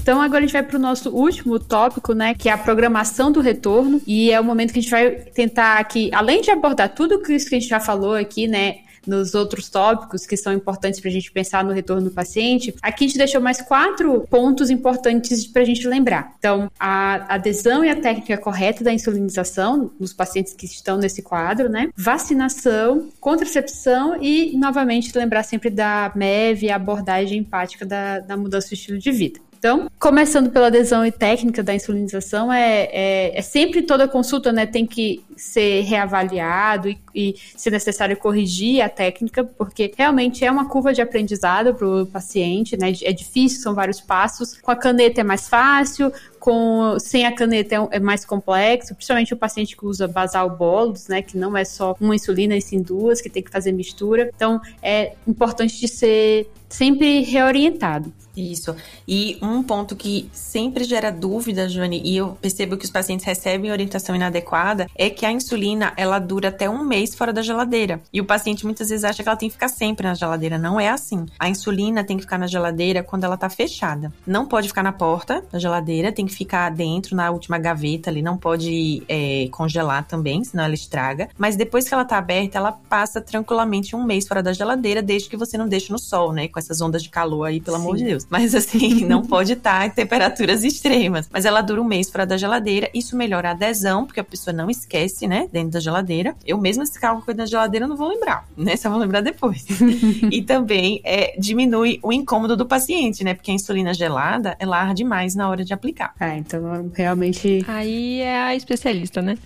[0.07, 3.33] Então agora a gente vai para o nosso último tópico, né, que é a programação
[3.33, 6.95] do retorno e é o momento que a gente vai tentar aqui, além de abordar
[6.95, 11.01] tudo isso que a gente já falou aqui, né, nos outros tópicos que são importantes
[11.01, 14.71] para a gente pensar no retorno do paciente, aqui a gente deixou mais quatro pontos
[14.71, 16.35] importantes para a gente lembrar.
[16.39, 21.69] Então, a adesão e a técnica correta da insulinização nos pacientes que estão nesse quadro,
[21.69, 21.89] né?
[21.97, 28.75] Vacinação, contracepção e, novamente, lembrar sempre da MEV a abordagem empática da, da mudança do
[28.75, 29.46] estilo de vida.
[29.59, 34.67] Então, começando pela adesão e técnica da insulinização, é, é, é sempre toda consulta né,
[34.67, 40.69] tem que ser reavaliado e, e, se necessário, corrigir a técnica, porque realmente é uma
[40.69, 42.93] curva de aprendizado para o paciente, né?
[43.03, 44.59] É difícil, são vários passos.
[44.61, 49.35] Com a caneta é mais fácil, com sem a caneta é, é, mais complexo, principalmente
[49.35, 52.81] o paciente que usa basal bolos, né, que não é só uma insulina e sim
[52.81, 54.31] duas, que tem que fazer mistura.
[54.35, 58.13] Então, é importante de ser sempre reorientado.
[58.37, 58.77] Isso.
[59.09, 63.73] E um ponto que sempre gera dúvida, Joane, e eu percebo que os pacientes recebem
[63.73, 68.01] orientação inadequada, é que a insulina, ela dura até um mês fora da geladeira.
[68.13, 70.59] E o paciente muitas vezes acha que ela tem que ficar sempre na geladeira.
[70.59, 71.27] Não é assim.
[71.39, 74.13] A insulina tem que ficar na geladeira quando ela tá fechada.
[74.27, 78.21] Não pode ficar na porta da geladeira, tem que ficar dentro, na última gaveta ali.
[78.21, 81.31] Não pode é, congelar também, senão ela estraga.
[81.39, 85.31] Mas depois que ela tá aberta, ela passa tranquilamente um mês fora da geladeira, desde
[85.31, 86.49] que você não deixe no sol, né?
[86.49, 87.83] Com essas ondas de calor aí, pelo Sim.
[87.83, 88.26] amor de Deus.
[88.29, 91.29] Mas assim, não pode estar em temperaturas extremas.
[91.33, 92.91] Mas ela dura um mês fora da geladeira.
[92.95, 95.49] Isso melhora a adesão, porque a pessoa não esquece, né?
[95.53, 96.35] Dentro da geladeira.
[96.45, 98.77] Eu mesma, se ficar alguma coisa na geladeira, não vou lembrar, né?
[98.77, 99.65] Só vou lembrar depois.
[100.31, 103.35] e também é, diminui o incômodo do paciente, né?
[103.35, 106.15] Porque a insulina gelada, ela arde mais na hora de aplicar.
[106.19, 107.65] Ah, então realmente.
[107.69, 109.37] Aí é a especialista, né?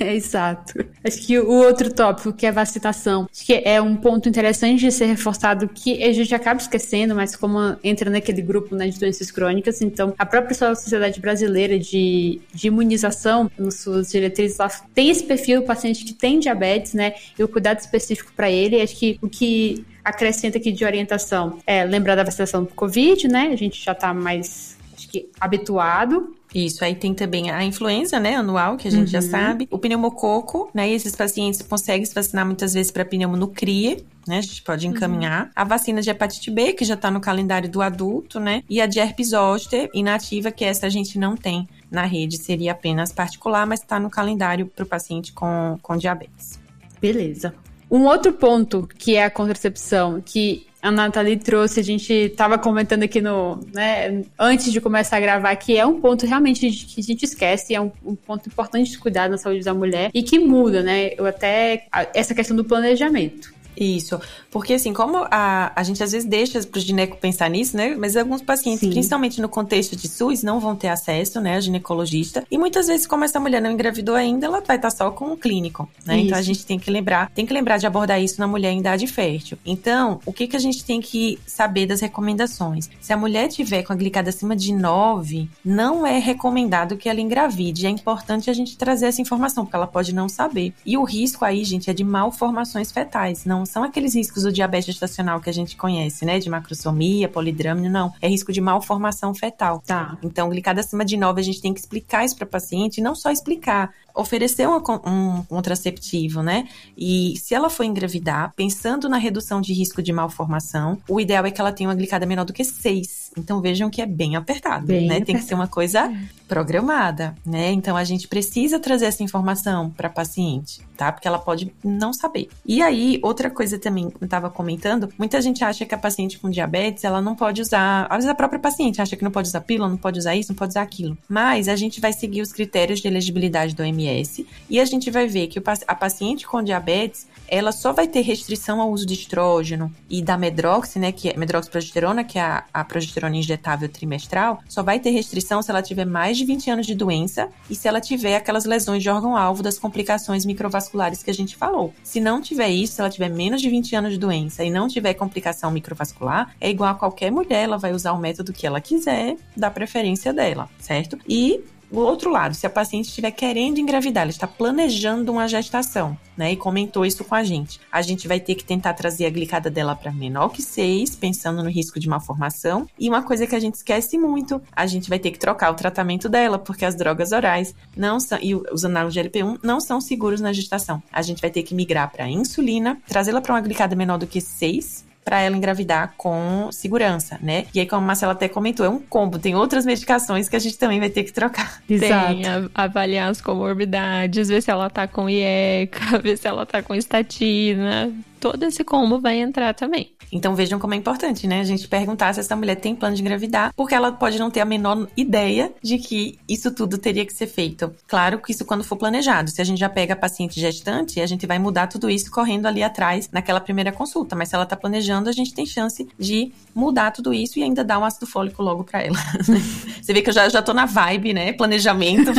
[0.00, 0.84] é, exato.
[1.04, 4.80] Acho que o outro tópico, que é a vacinação, acho que é um ponto interessante
[4.80, 8.98] de ser reforçado que a gente acaba esquecendo, mas como entra naquele grupo né, de
[8.98, 15.10] doenças crônicas, então a própria Sociedade Brasileira de, de Imunização, nos suas diretrizes, ela tem
[15.10, 17.14] esse perfil do paciente que tem diabetes, né?
[17.38, 18.80] E o cuidado específico para ele.
[18.80, 23.48] Acho que o que acrescenta aqui de orientação é lembrar da vacinação do Covid, né?
[23.52, 28.36] A gente já está mais acho que habituado isso, aí tem também a influenza, né,
[28.36, 29.20] anual, que a gente uhum.
[29.20, 29.68] já sabe.
[29.70, 34.04] O pneumococo, né, e esses pacientes conseguem se vacinar muitas vezes para pneumo no CRIE,
[34.26, 34.92] né, a gente pode uhum.
[34.92, 35.44] encaminhar.
[35.44, 35.50] Uhum.
[35.54, 38.86] A vacina de hepatite B, que já tá no calendário do adulto, né, e a
[38.86, 43.66] de herpes zoster inativa, que essa a gente não tem na rede, seria apenas particular,
[43.66, 46.58] mas está no calendário para o paciente com, com diabetes.
[47.00, 47.54] Beleza.
[47.90, 53.02] Um outro ponto que é a contracepção, que a Nathalie trouxe, a gente estava comentando
[53.02, 57.04] aqui no, né, antes de começar a gravar, que é um ponto realmente que a
[57.04, 60.38] gente esquece, é um, um, ponto importante de cuidar da saúde da mulher e que
[60.38, 61.10] muda, né?
[61.16, 63.52] Eu até essa questão do planejamento.
[63.78, 64.20] Isso,
[64.50, 67.94] porque assim, como a, a gente às vezes deixa para o gineco pensar nisso, né?
[67.96, 68.90] Mas alguns pacientes, Sim.
[68.90, 72.44] principalmente no contexto de SUS, não vão ter acesso, né, a ginecologista.
[72.50, 75.36] E muitas vezes, como essa mulher não engravidou ainda, ela vai estar só com o
[75.36, 76.16] clínico, né?
[76.16, 76.26] Isso.
[76.26, 78.80] Então a gente tem que lembrar, tem que lembrar de abordar isso na mulher em
[78.80, 79.58] idade fértil.
[79.64, 82.90] Então, o que que a gente tem que saber das recomendações?
[83.00, 87.20] Se a mulher tiver com a glicada acima de 9, não é recomendado que ela
[87.20, 87.86] engravide.
[87.86, 90.72] É importante a gente trazer essa informação, porque ela pode não saber.
[90.84, 93.44] E o risco aí, gente, é de malformações fetais.
[93.44, 96.38] Não são aqueles riscos do diabetes gestacional que a gente conhece, né?
[96.38, 98.12] De macrosomia, polidrâmino, não.
[98.20, 99.82] É risco de malformação fetal.
[99.86, 100.16] Tá.
[100.22, 103.14] Então, glicada acima de 9, a gente tem que explicar isso para paciente, e não
[103.14, 106.68] só explicar, oferecer um, um contraceptivo, né?
[106.96, 111.50] E se ela for engravidar, pensando na redução de risco de malformação, o ideal é
[111.50, 113.27] que ela tenha uma glicada menor do que 6.
[113.38, 115.16] Então vejam que é bem apertado, bem né?
[115.16, 115.26] Apertado.
[115.26, 116.18] Tem que ser uma coisa é.
[116.46, 117.70] programada, né?
[117.72, 121.12] Então a gente precisa trazer essa informação para a paciente, tá?
[121.12, 122.48] Porque ela pode não saber.
[122.64, 126.38] E aí, outra coisa também que eu estava comentando, muita gente acha que a paciente
[126.38, 129.48] com diabetes, ela não pode usar, às vezes a própria paciente acha que não pode
[129.48, 131.16] usar pílula, não pode usar isso, não pode usar aquilo.
[131.28, 135.10] Mas a gente vai seguir os critérios de elegibilidade do OMS OMS, e a gente
[135.10, 139.14] vai ver que a paciente com diabetes, ela só vai ter restrição ao uso de
[139.14, 144.60] estrógeno e da medrox, né, que é medroxprogesterona, que é a, a progesterona injetável trimestral,
[144.68, 147.88] só vai ter restrição se ela tiver mais de 20 anos de doença e se
[147.88, 151.92] ela tiver aquelas lesões de órgão-alvo das complicações microvasculares que a gente falou.
[152.02, 154.88] Se não tiver isso, se ela tiver menos de 20 anos de doença e não
[154.88, 158.80] tiver complicação microvascular, é igual a qualquer mulher, ela vai usar o método que ela
[158.80, 161.18] quiser, da preferência dela, certo?
[161.28, 166.16] E o outro lado, se a paciente estiver querendo engravidar, ela está planejando uma gestação,
[166.36, 166.52] né?
[166.52, 167.80] E comentou isso com a gente.
[167.90, 171.62] A gente vai ter que tentar trazer a glicada dela para menor que 6, pensando
[171.62, 172.86] no risco de malformação.
[172.98, 175.74] E uma coisa que a gente esquece muito, a gente vai ter que trocar o
[175.74, 180.00] tratamento dela, porque as drogas orais não são e os análogos de LP1 não são
[180.00, 181.02] seguros na gestação.
[181.12, 184.40] A gente vai ter que migrar para insulina, trazê-la para uma glicada menor do que
[184.40, 187.66] 6 para ela engravidar com segurança, né?
[187.74, 190.58] E aí, como a Marcela até comentou, é um combo, tem outras medicações que a
[190.58, 191.82] gente também vai ter que trocar.
[191.86, 192.34] Exato.
[192.34, 196.94] Tem, avaliar as comorbidades, ver se ela tá com IECA, ver se ela tá com
[196.94, 198.10] estatina,
[198.40, 200.12] todo esse combo vai entrar também.
[200.30, 201.60] Então vejam como é importante, né?
[201.60, 204.60] A gente perguntar se essa mulher tem plano de engravidar, porque ela pode não ter
[204.60, 207.90] a menor ideia de que isso tudo teria que ser feito.
[208.06, 209.50] Claro que isso quando for planejado.
[209.50, 212.66] Se a gente já pega a paciente gestante, a gente vai mudar tudo isso correndo
[212.66, 214.36] ali atrás naquela primeira consulta.
[214.36, 217.82] Mas se ela tá planejando, a gente tem chance de mudar tudo isso e ainda
[217.82, 219.16] dar um ácido fólico logo para ela.
[220.02, 221.52] Você vê que eu já, já tô na vibe, né?
[221.52, 222.32] Planejamento.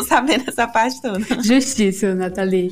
[0.00, 1.20] Tô sabendo essa parte toda.
[1.42, 2.70] Justíssimo, Nathalie.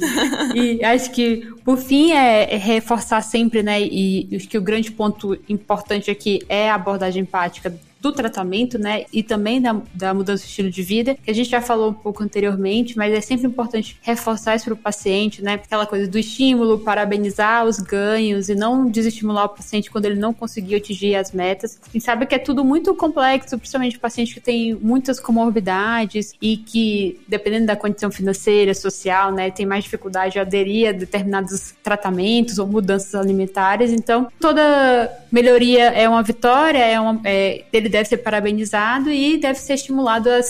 [0.55, 3.81] E acho que, por fim, é reforçar sempre, né?
[3.83, 9.05] E acho que o grande ponto importante aqui é a abordagem empática do tratamento, né,
[9.13, 11.95] e também da, da mudança de estilo de vida, que a gente já falou um
[11.95, 16.19] pouco anteriormente, mas é sempre importante reforçar isso para o paciente, né, aquela coisa do
[16.19, 21.33] estímulo, parabenizar os ganhos e não desestimular o paciente quando ele não conseguiu atingir as
[21.33, 21.79] metas.
[21.89, 26.57] A gente sabe que é tudo muito complexo, principalmente paciente que tem muitas comorbidades e
[26.57, 32.59] que, dependendo da condição financeira, social, né, tem mais dificuldade de aderir a determinados tratamentos
[32.59, 33.91] ou mudanças alimentares.
[33.91, 39.59] Então, toda melhoria é uma vitória, é uma, é, ele deve ser parabenizado e deve
[39.59, 40.41] ser estimulado a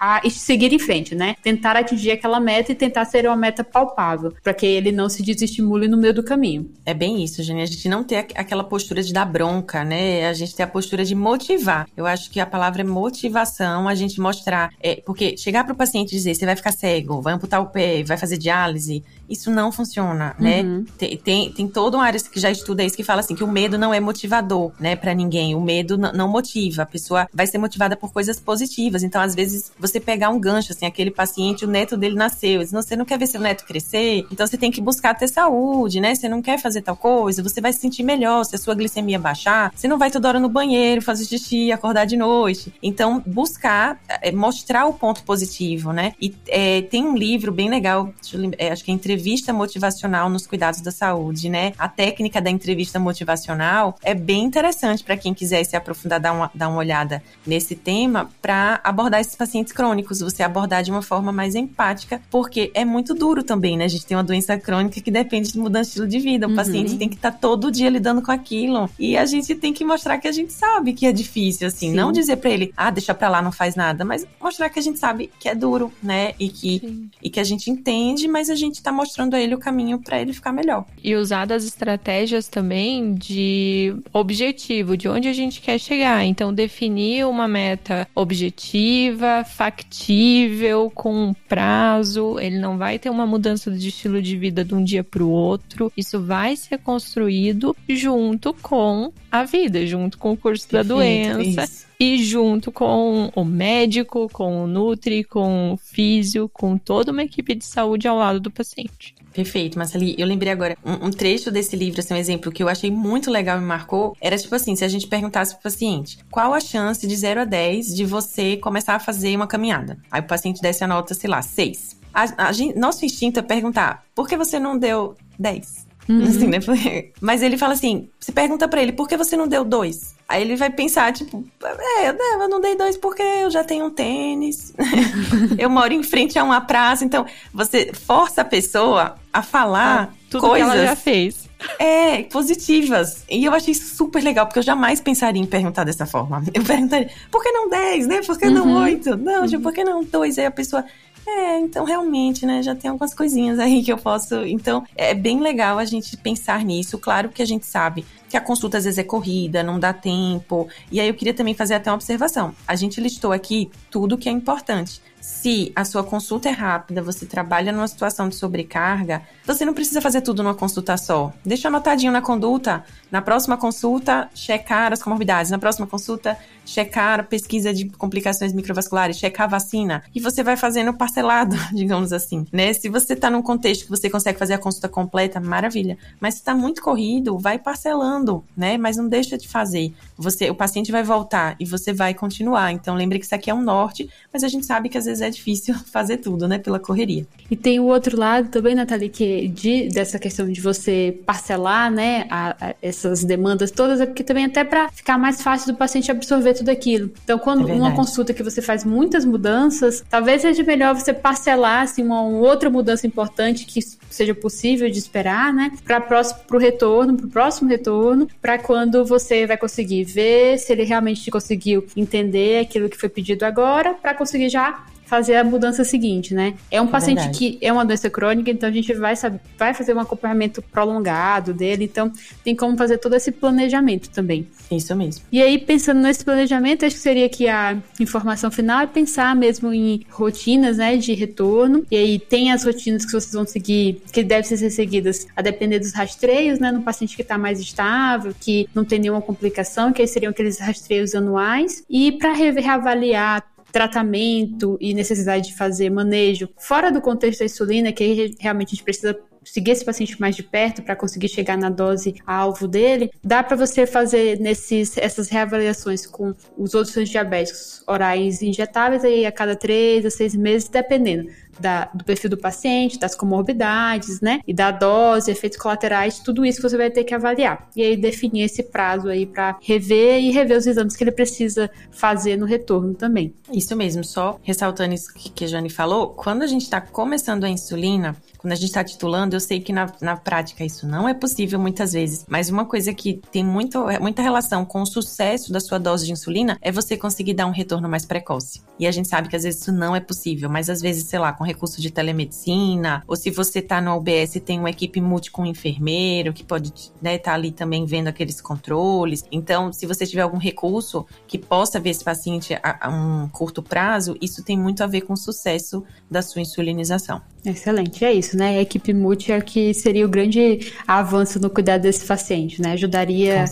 [0.00, 1.36] a seguir em frente, né?
[1.42, 5.22] Tentar atingir aquela meta e tentar ser uma meta palpável, para que ele não se
[5.22, 6.70] desestimule no meio do caminho.
[6.86, 7.60] É bem isso, gente.
[7.60, 10.26] A gente não ter aquela postura de dar bronca, né?
[10.26, 11.86] A gente ter a postura de motivar.
[11.94, 14.70] Eu acho que a palavra é motivação, a gente mostrar.
[14.82, 17.66] É, porque chegar para o paciente e dizer, você vai ficar cego, vai amputar o
[17.66, 20.62] pé, vai fazer diálise, isso não funciona, né?
[20.62, 20.84] Uhum.
[20.98, 23.48] Tem, tem, tem toda uma área que já estuda isso que fala assim, que o
[23.48, 25.54] medo não é motivador, né, para ninguém.
[25.54, 26.82] O medo não motiva.
[26.82, 29.04] A pessoa vai ser motivada por coisas positivas.
[29.04, 32.66] Então, às vezes, você pegar um gancho, assim, aquele paciente, o neto dele nasceu.
[32.66, 36.14] Você não quer ver seu neto crescer, então você tem que buscar ter saúde, né?
[36.14, 39.18] Você não quer fazer tal coisa, você vai se sentir melhor se a sua glicemia
[39.18, 39.72] baixar.
[39.76, 42.74] Você não vai toda hora no banheiro fazer xixi, acordar de noite.
[42.82, 46.14] Então, buscar, é, mostrar o ponto positivo, né?
[46.20, 48.12] E é, tem um livro bem legal,
[48.58, 51.72] é, acho que é Entrevista entrevista motivacional nos cuidados da saúde, né?
[51.78, 56.50] A técnica da entrevista motivacional é bem interessante para quem quiser se aprofundar, dar uma,
[56.54, 61.30] dar uma olhada nesse tema, para abordar esses pacientes crônicos, você abordar de uma forma
[61.30, 63.84] mais empática, porque é muito duro também, né?
[63.84, 66.46] A gente tem uma doença crônica que depende de mudança de estilo de vida.
[66.46, 66.56] O uhum.
[66.56, 68.88] paciente tem que estar tá todo dia lidando com aquilo.
[68.98, 71.90] E a gente tem que mostrar que a gente sabe que é difícil, assim.
[71.90, 71.94] Sim.
[71.94, 74.82] Não dizer para ele, ah, deixa pra lá, não faz nada, mas mostrar que a
[74.82, 76.32] gente sabe que é duro, né?
[76.38, 79.54] E que, e que a gente entende, mas a gente tá mostrando mostrando a ele
[79.54, 80.86] o caminho para ele ficar melhor.
[81.02, 86.24] E usar das estratégias também de objetivo, de onde a gente quer chegar.
[86.24, 92.38] Então, definir uma meta objetiva, factível, com um prazo.
[92.38, 95.28] Ele não vai ter uma mudança de estilo de vida de um dia para o
[95.28, 95.92] outro.
[95.96, 101.64] Isso vai ser construído junto com a vida, junto com o curso Perfeito, da doença.
[101.64, 107.22] Isso e junto com o médico, com o Nutri, com o físio, com toda uma
[107.22, 109.14] equipe de saúde ao lado do paciente.
[109.34, 110.14] Perfeito, Marceli.
[110.18, 113.30] Eu lembrei agora um, um, trecho desse livro, assim, um exemplo que eu achei muito
[113.30, 114.16] legal e me marcou.
[114.18, 117.44] Era tipo assim: se a gente perguntasse pro paciente qual a chance de 0 a
[117.44, 119.98] 10 de você começar a fazer uma caminhada?
[120.10, 122.00] Aí o paciente desse a nota, sei lá, 6.
[122.14, 125.89] A, a nosso instinto é perguntar: por que você não deu 10?
[126.08, 126.24] Uhum.
[126.24, 126.58] Assim, né?
[127.20, 130.14] Mas ele fala assim: se pergunta para ele, por que você não deu dois?
[130.28, 133.90] Aí ele vai pensar, tipo, é, eu não dei dois porque eu já tenho um
[133.90, 134.72] tênis,
[135.58, 140.38] eu moro em frente a uma praça, então você força a pessoa a falar ah,
[140.38, 140.70] coisas.
[140.70, 141.50] Que ela já fez.
[141.78, 143.24] É, positivas.
[143.28, 146.42] E eu achei super legal, porque eu jamais pensaria em perguntar dessa forma.
[146.54, 148.20] Eu perguntaria, por que não 10, né?
[148.22, 148.82] Por que não uhum.
[148.82, 149.16] 8?
[149.16, 150.38] Não, tipo, por que não 2?
[150.38, 150.84] Aí a pessoa,
[151.26, 152.62] é, então realmente, né?
[152.62, 154.44] Já tem algumas coisinhas aí que eu posso.
[154.46, 156.98] Então, é bem legal a gente pensar nisso.
[156.98, 160.68] Claro que a gente sabe que a consulta às vezes é corrida, não dá tempo.
[160.90, 162.54] E aí eu queria também fazer até uma observação.
[162.66, 165.02] A gente listou aqui tudo que é importante.
[165.20, 170.00] Se a sua consulta é rápida, você trabalha numa situação de sobrecarga, você não precisa
[170.00, 171.32] fazer tudo numa consulta só.
[171.44, 172.84] Deixa anotadinho na conduta.
[173.10, 175.50] Na próxima consulta, checar as comorbidades.
[175.50, 180.02] Na próxima consulta, checar pesquisa de complicações microvasculares, checar vacina.
[180.14, 182.72] E você vai fazendo parcelado, digamos assim, né?
[182.72, 185.98] Se você está num contexto que você consegue fazer a consulta completa, maravilha.
[186.18, 188.19] Mas se está muito corrido, vai parcelando,
[188.56, 188.76] né?
[188.76, 189.92] Mas não deixa de fazer.
[190.16, 192.72] Você, o paciente vai voltar e você vai continuar.
[192.72, 195.22] Então lembre que isso aqui é um norte, mas a gente sabe que às vezes
[195.22, 196.58] é difícil fazer tudo, né?
[196.58, 197.26] Pela correria.
[197.50, 202.26] E tem o outro lado também, Nathalie, que de, dessa questão de você parcelar, né,
[202.30, 206.10] a, a essas demandas todas, é porque também até para ficar mais fácil do paciente
[206.10, 207.10] absorver tudo aquilo.
[207.24, 211.82] Então, quando é uma consulta que você faz muitas mudanças, talvez seja melhor você parcelar
[211.82, 216.58] assim, uma, uma outra mudança importante que seja possível de esperar, né, para próximo pro
[216.58, 218.09] retorno, pro próximo retorno,
[218.40, 223.44] para quando você vai conseguir ver se ele realmente conseguiu entender aquilo que foi pedido
[223.44, 226.54] agora, para conseguir já fazer a mudança seguinte, né?
[226.70, 227.36] É um é paciente verdade.
[227.36, 231.52] que é uma doença crônica, então a gente vai, saber, vai fazer um acompanhamento prolongado
[231.52, 232.12] dele, então
[232.44, 234.46] tem como fazer todo esse planejamento também.
[234.70, 235.24] Isso mesmo.
[235.32, 239.74] E aí, pensando nesse planejamento, acho que seria que a informação final é pensar mesmo
[239.74, 241.84] em rotinas, né, de retorno.
[241.90, 245.80] E aí tem as rotinas que vocês vão seguir, que devem ser seguidas a depender
[245.80, 250.02] dos rastreios, né, no paciente que está mais estável, que não tem nenhuma complicação, que
[250.02, 251.82] aí seriam aqueles rastreios anuais.
[251.90, 258.34] E para reavaliar tratamento e necessidade de fazer manejo fora do contexto da insulina, que
[258.38, 259.18] realmente a gente precisa
[259.52, 263.56] seguir esse paciente mais de perto para conseguir chegar na dose alvo dele, dá para
[263.56, 270.06] você fazer nesses, essas reavaliações com os outros diabéticos orais injetáveis aí a cada três
[270.06, 271.28] a seis meses, dependendo
[271.58, 274.40] da, do perfil do paciente, das comorbidades, né?
[274.46, 277.68] E da dose, efeitos colaterais, tudo isso que você vai ter que avaliar.
[277.76, 281.70] E aí definir esse prazo aí para rever e rever os exames que ele precisa
[281.90, 283.34] fazer no retorno também.
[283.52, 287.48] Isso mesmo, só ressaltando isso que a Jane falou, quando a gente está começando a
[287.48, 291.12] insulina, quando a gente está titulando, eu sei que na, na prática isso não é
[291.12, 295.60] possível muitas vezes, mas uma coisa que tem muito, muita relação com o sucesso da
[295.60, 298.62] sua dose de insulina é você conseguir dar um retorno mais precoce.
[298.78, 301.18] E a gente sabe que às vezes isso não é possível, mas às vezes, sei
[301.18, 305.30] lá, com recurso de telemedicina, ou se você está no UBS tem uma equipe multi
[305.30, 309.22] com um enfermeiro que pode estar né, tá ali também vendo aqueles controles.
[309.30, 313.62] Então, se você tiver algum recurso que possa ver esse paciente a, a um curto
[313.62, 317.20] prazo, isso tem muito a ver com o sucesso da sua insulinização.
[317.44, 318.58] Excelente, é isso, né?
[318.58, 322.72] A equipe multi é que seria o grande avanço no cuidado desse paciente, né?
[322.72, 323.44] Ajudaria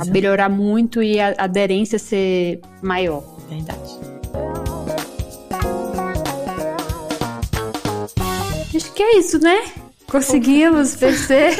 [0.00, 3.22] a melhorar muito e a aderência ser maior.
[3.48, 3.98] Verdade.
[8.74, 9.60] Acho que é isso, né?
[10.10, 11.56] Conseguimos vencer.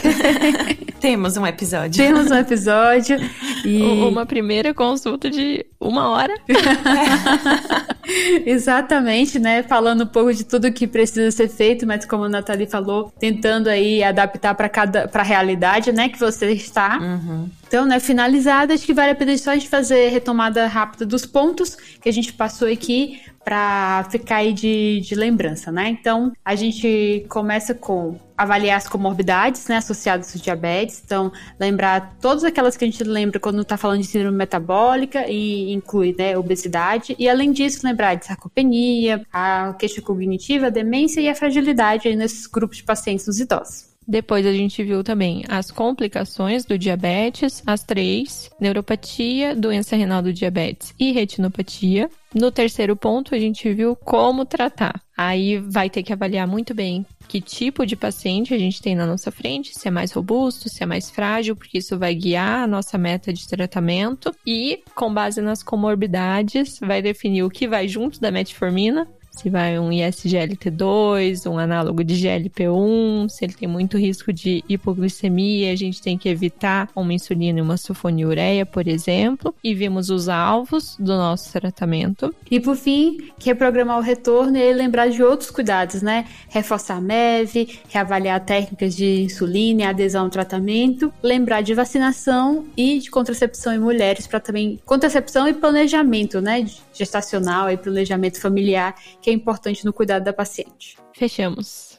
[1.00, 2.04] Temos um episódio.
[2.04, 3.16] Temos um episódio.
[3.64, 3.80] E...
[3.80, 6.34] Uma primeira consulta de uma hora.
[8.44, 9.62] Exatamente, né?
[9.62, 13.68] Falando um pouco de tudo que precisa ser feito, mas como a Nathalie falou, tentando
[13.68, 16.98] aí adaptar para cada para a realidade, né, que você está.
[16.98, 17.48] Uhum.
[17.70, 21.24] Então, né, finalizada, acho que vale a pena só a gente fazer retomada rápida dos
[21.24, 25.88] pontos que a gente passou aqui para ficar aí de, de lembrança, né?
[25.88, 31.00] Então, a gente começa com avaliar as comorbidades, né, associadas ao diabetes.
[31.04, 35.72] Então, lembrar todas aquelas que a gente lembra quando está falando de síndrome metabólica e
[35.72, 37.14] inclui, né, obesidade.
[37.20, 42.16] E além disso, lembrar de sarcopenia, a queixa cognitiva, a demência e a fragilidade aí
[42.16, 43.89] nesses grupos de pacientes nos idosos.
[44.06, 50.32] Depois a gente viu também as complicações do diabetes, as três: neuropatia, doença renal do
[50.32, 52.10] diabetes e retinopatia.
[52.34, 55.00] No terceiro ponto, a gente viu como tratar.
[55.16, 59.06] Aí vai ter que avaliar muito bem que tipo de paciente a gente tem na
[59.06, 62.66] nossa frente, se é mais robusto, se é mais frágil, porque isso vai guiar a
[62.66, 68.20] nossa meta de tratamento e, com base nas comorbidades, vai definir o que vai junto
[68.20, 69.06] da metformina
[69.40, 75.72] se vai um ISGLT2, um análogo de GLP-1, se ele tem muito risco de hipoglicemia,
[75.72, 80.28] a gente tem que evitar uma insulina e uma sulfonilureia, por exemplo, e vimos os
[80.28, 82.34] alvos do nosso tratamento.
[82.50, 86.26] E por fim, reprogramar o retorno e lembrar de outros cuidados, né?
[86.50, 92.98] Reforçar a MEV, reavaliar técnicas de insulina e adesão ao tratamento, lembrar de vacinação e
[92.98, 99.29] de contracepção em mulheres para também contracepção e planejamento, né, gestacional e planejamento familiar que
[99.30, 100.96] é importante no cuidado da paciente.
[101.12, 101.98] Fechamos.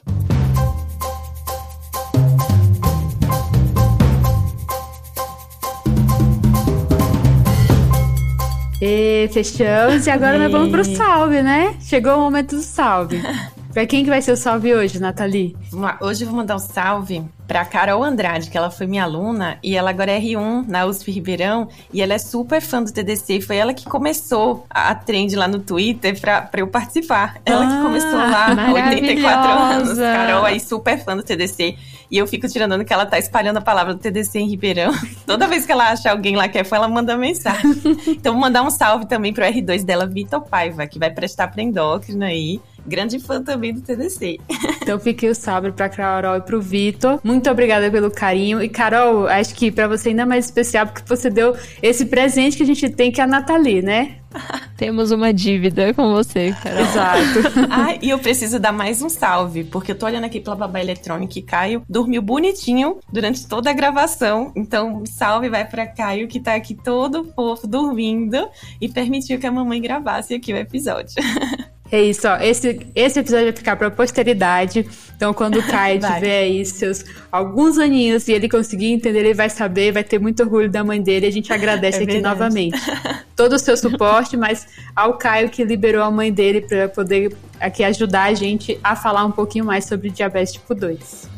[8.84, 10.38] E fechamos, e agora e...
[10.40, 11.76] nós vamos pro salve, né?
[11.80, 13.22] Chegou o momento do salve.
[13.72, 15.56] Pra quem que vai ser o salve hoje, Nathalie?
[15.98, 19.74] Hoje eu vou mandar um salve pra Carol Andrade, que ela foi minha aluna e
[19.74, 23.40] ela agora é R1 na USP Ribeirão e ela é super fã do TDC.
[23.40, 27.40] Foi ela que começou a trend lá no Twitter pra, pra eu participar.
[27.46, 29.98] Ela ah, que começou lá há 84 anos.
[29.98, 31.76] Carol aí super fã do TDC.
[32.10, 34.92] E eu fico tirando que ela tá espalhando a palavra do TDC em Ribeirão.
[35.24, 37.72] Toda vez que ela acha alguém lá que é fã, ela manda mensagem.
[38.06, 41.62] então vou mandar um salve também pro R2 dela, Vitor Paiva, que vai prestar pra
[41.62, 44.38] endócrina aí grande fã também do TDC.
[44.82, 47.20] Então fiquei o salve pra Carol e pro Vitor.
[47.22, 48.62] Muito obrigada pelo carinho.
[48.62, 52.62] E Carol, acho que para você ainda mais especial, porque você deu esse presente que
[52.62, 54.16] a gente tem, que é a Nathalie, né?
[54.76, 56.80] Temos uma dívida com você, Carol.
[56.80, 57.68] Exato.
[57.70, 60.80] ah, e eu preciso dar mais um salve, porque eu tô olhando aqui pela babá
[60.80, 64.52] eletrônica e Caio dormiu bonitinho durante toda a gravação.
[64.56, 68.48] Então, salve vai para Caio, que tá aqui todo fofo, dormindo,
[68.80, 71.14] e permitiu que a mamãe gravasse aqui o episódio.
[71.92, 72.38] É isso, ó.
[72.38, 74.88] Esse, esse episódio vai ficar pra posteridade.
[75.14, 79.50] Então, quando o Kai tiver aí seus alguns aninhos e ele conseguir entender, ele vai
[79.50, 81.26] saber, vai ter muito orgulho da mãe dele.
[81.26, 82.34] A gente agradece é aqui verdade.
[82.34, 82.80] novamente
[83.36, 84.66] todo o seu suporte, mas
[84.96, 89.26] ao Caio que liberou a mãe dele para poder aqui ajudar a gente a falar
[89.26, 91.28] um pouquinho mais sobre diabetes tipo 2.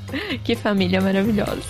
[0.44, 1.62] Que família maravilhosa.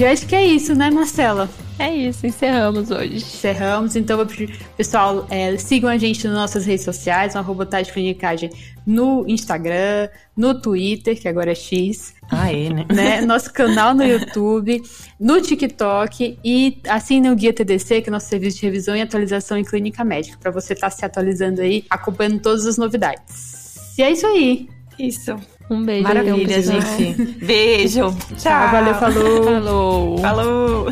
[0.00, 1.48] Eu acho que é isso, né, Marcela?
[1.80, 3.16] É isso, encerramos hoje.
[3.16, 7.66] Encerramos, então vou pedir, pessoal, é, sigam a gente nas nossas redes sociais, no arroba
[7.66, 8.50] Clinicagem
[8.86, 12.14] no Instagram, no Twitter, que agora é X.
[12.30, 12.86] Ah, é, né?
[12.92, 13.20] né?
[13.22, 14.82] Nosso canal no YouTube,
[15.18, 19.56] no TikTok e assinem o Guia TDC, que é nosso serviço de revisão e atualização
[19.56, 23.96] em clínica médica, para você estar tá se atualizando aí, acompanhando todas as novidades.
[23.96, 24.68] E é isso aí.
[24.98, 25.34] Isso.
[25.70, 26.02] Um beijo.
[26.02, 27.22] Maravilha, gente.
[27.42, 28.10] Beijo.
[28.10, 28.36] Tchau.
[28.36, 28.70] Tchau.
[28.70, 29.44] Valeu, falou.
[29.44, 30.18] Falou.
[30.18, 30.86] Falou.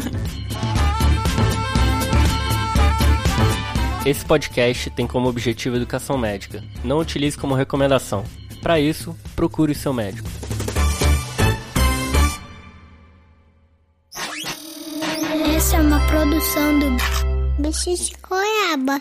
[4.09, 6.65] Esse podcast tem como objetivo educação médica.
[6.83, 8.25] Não utilize como recomendação.
[8.63, 10.27] Para isso, procure seu médico.
[15.55, 18.99] Essa é uma produção do Bicho de Goiaba.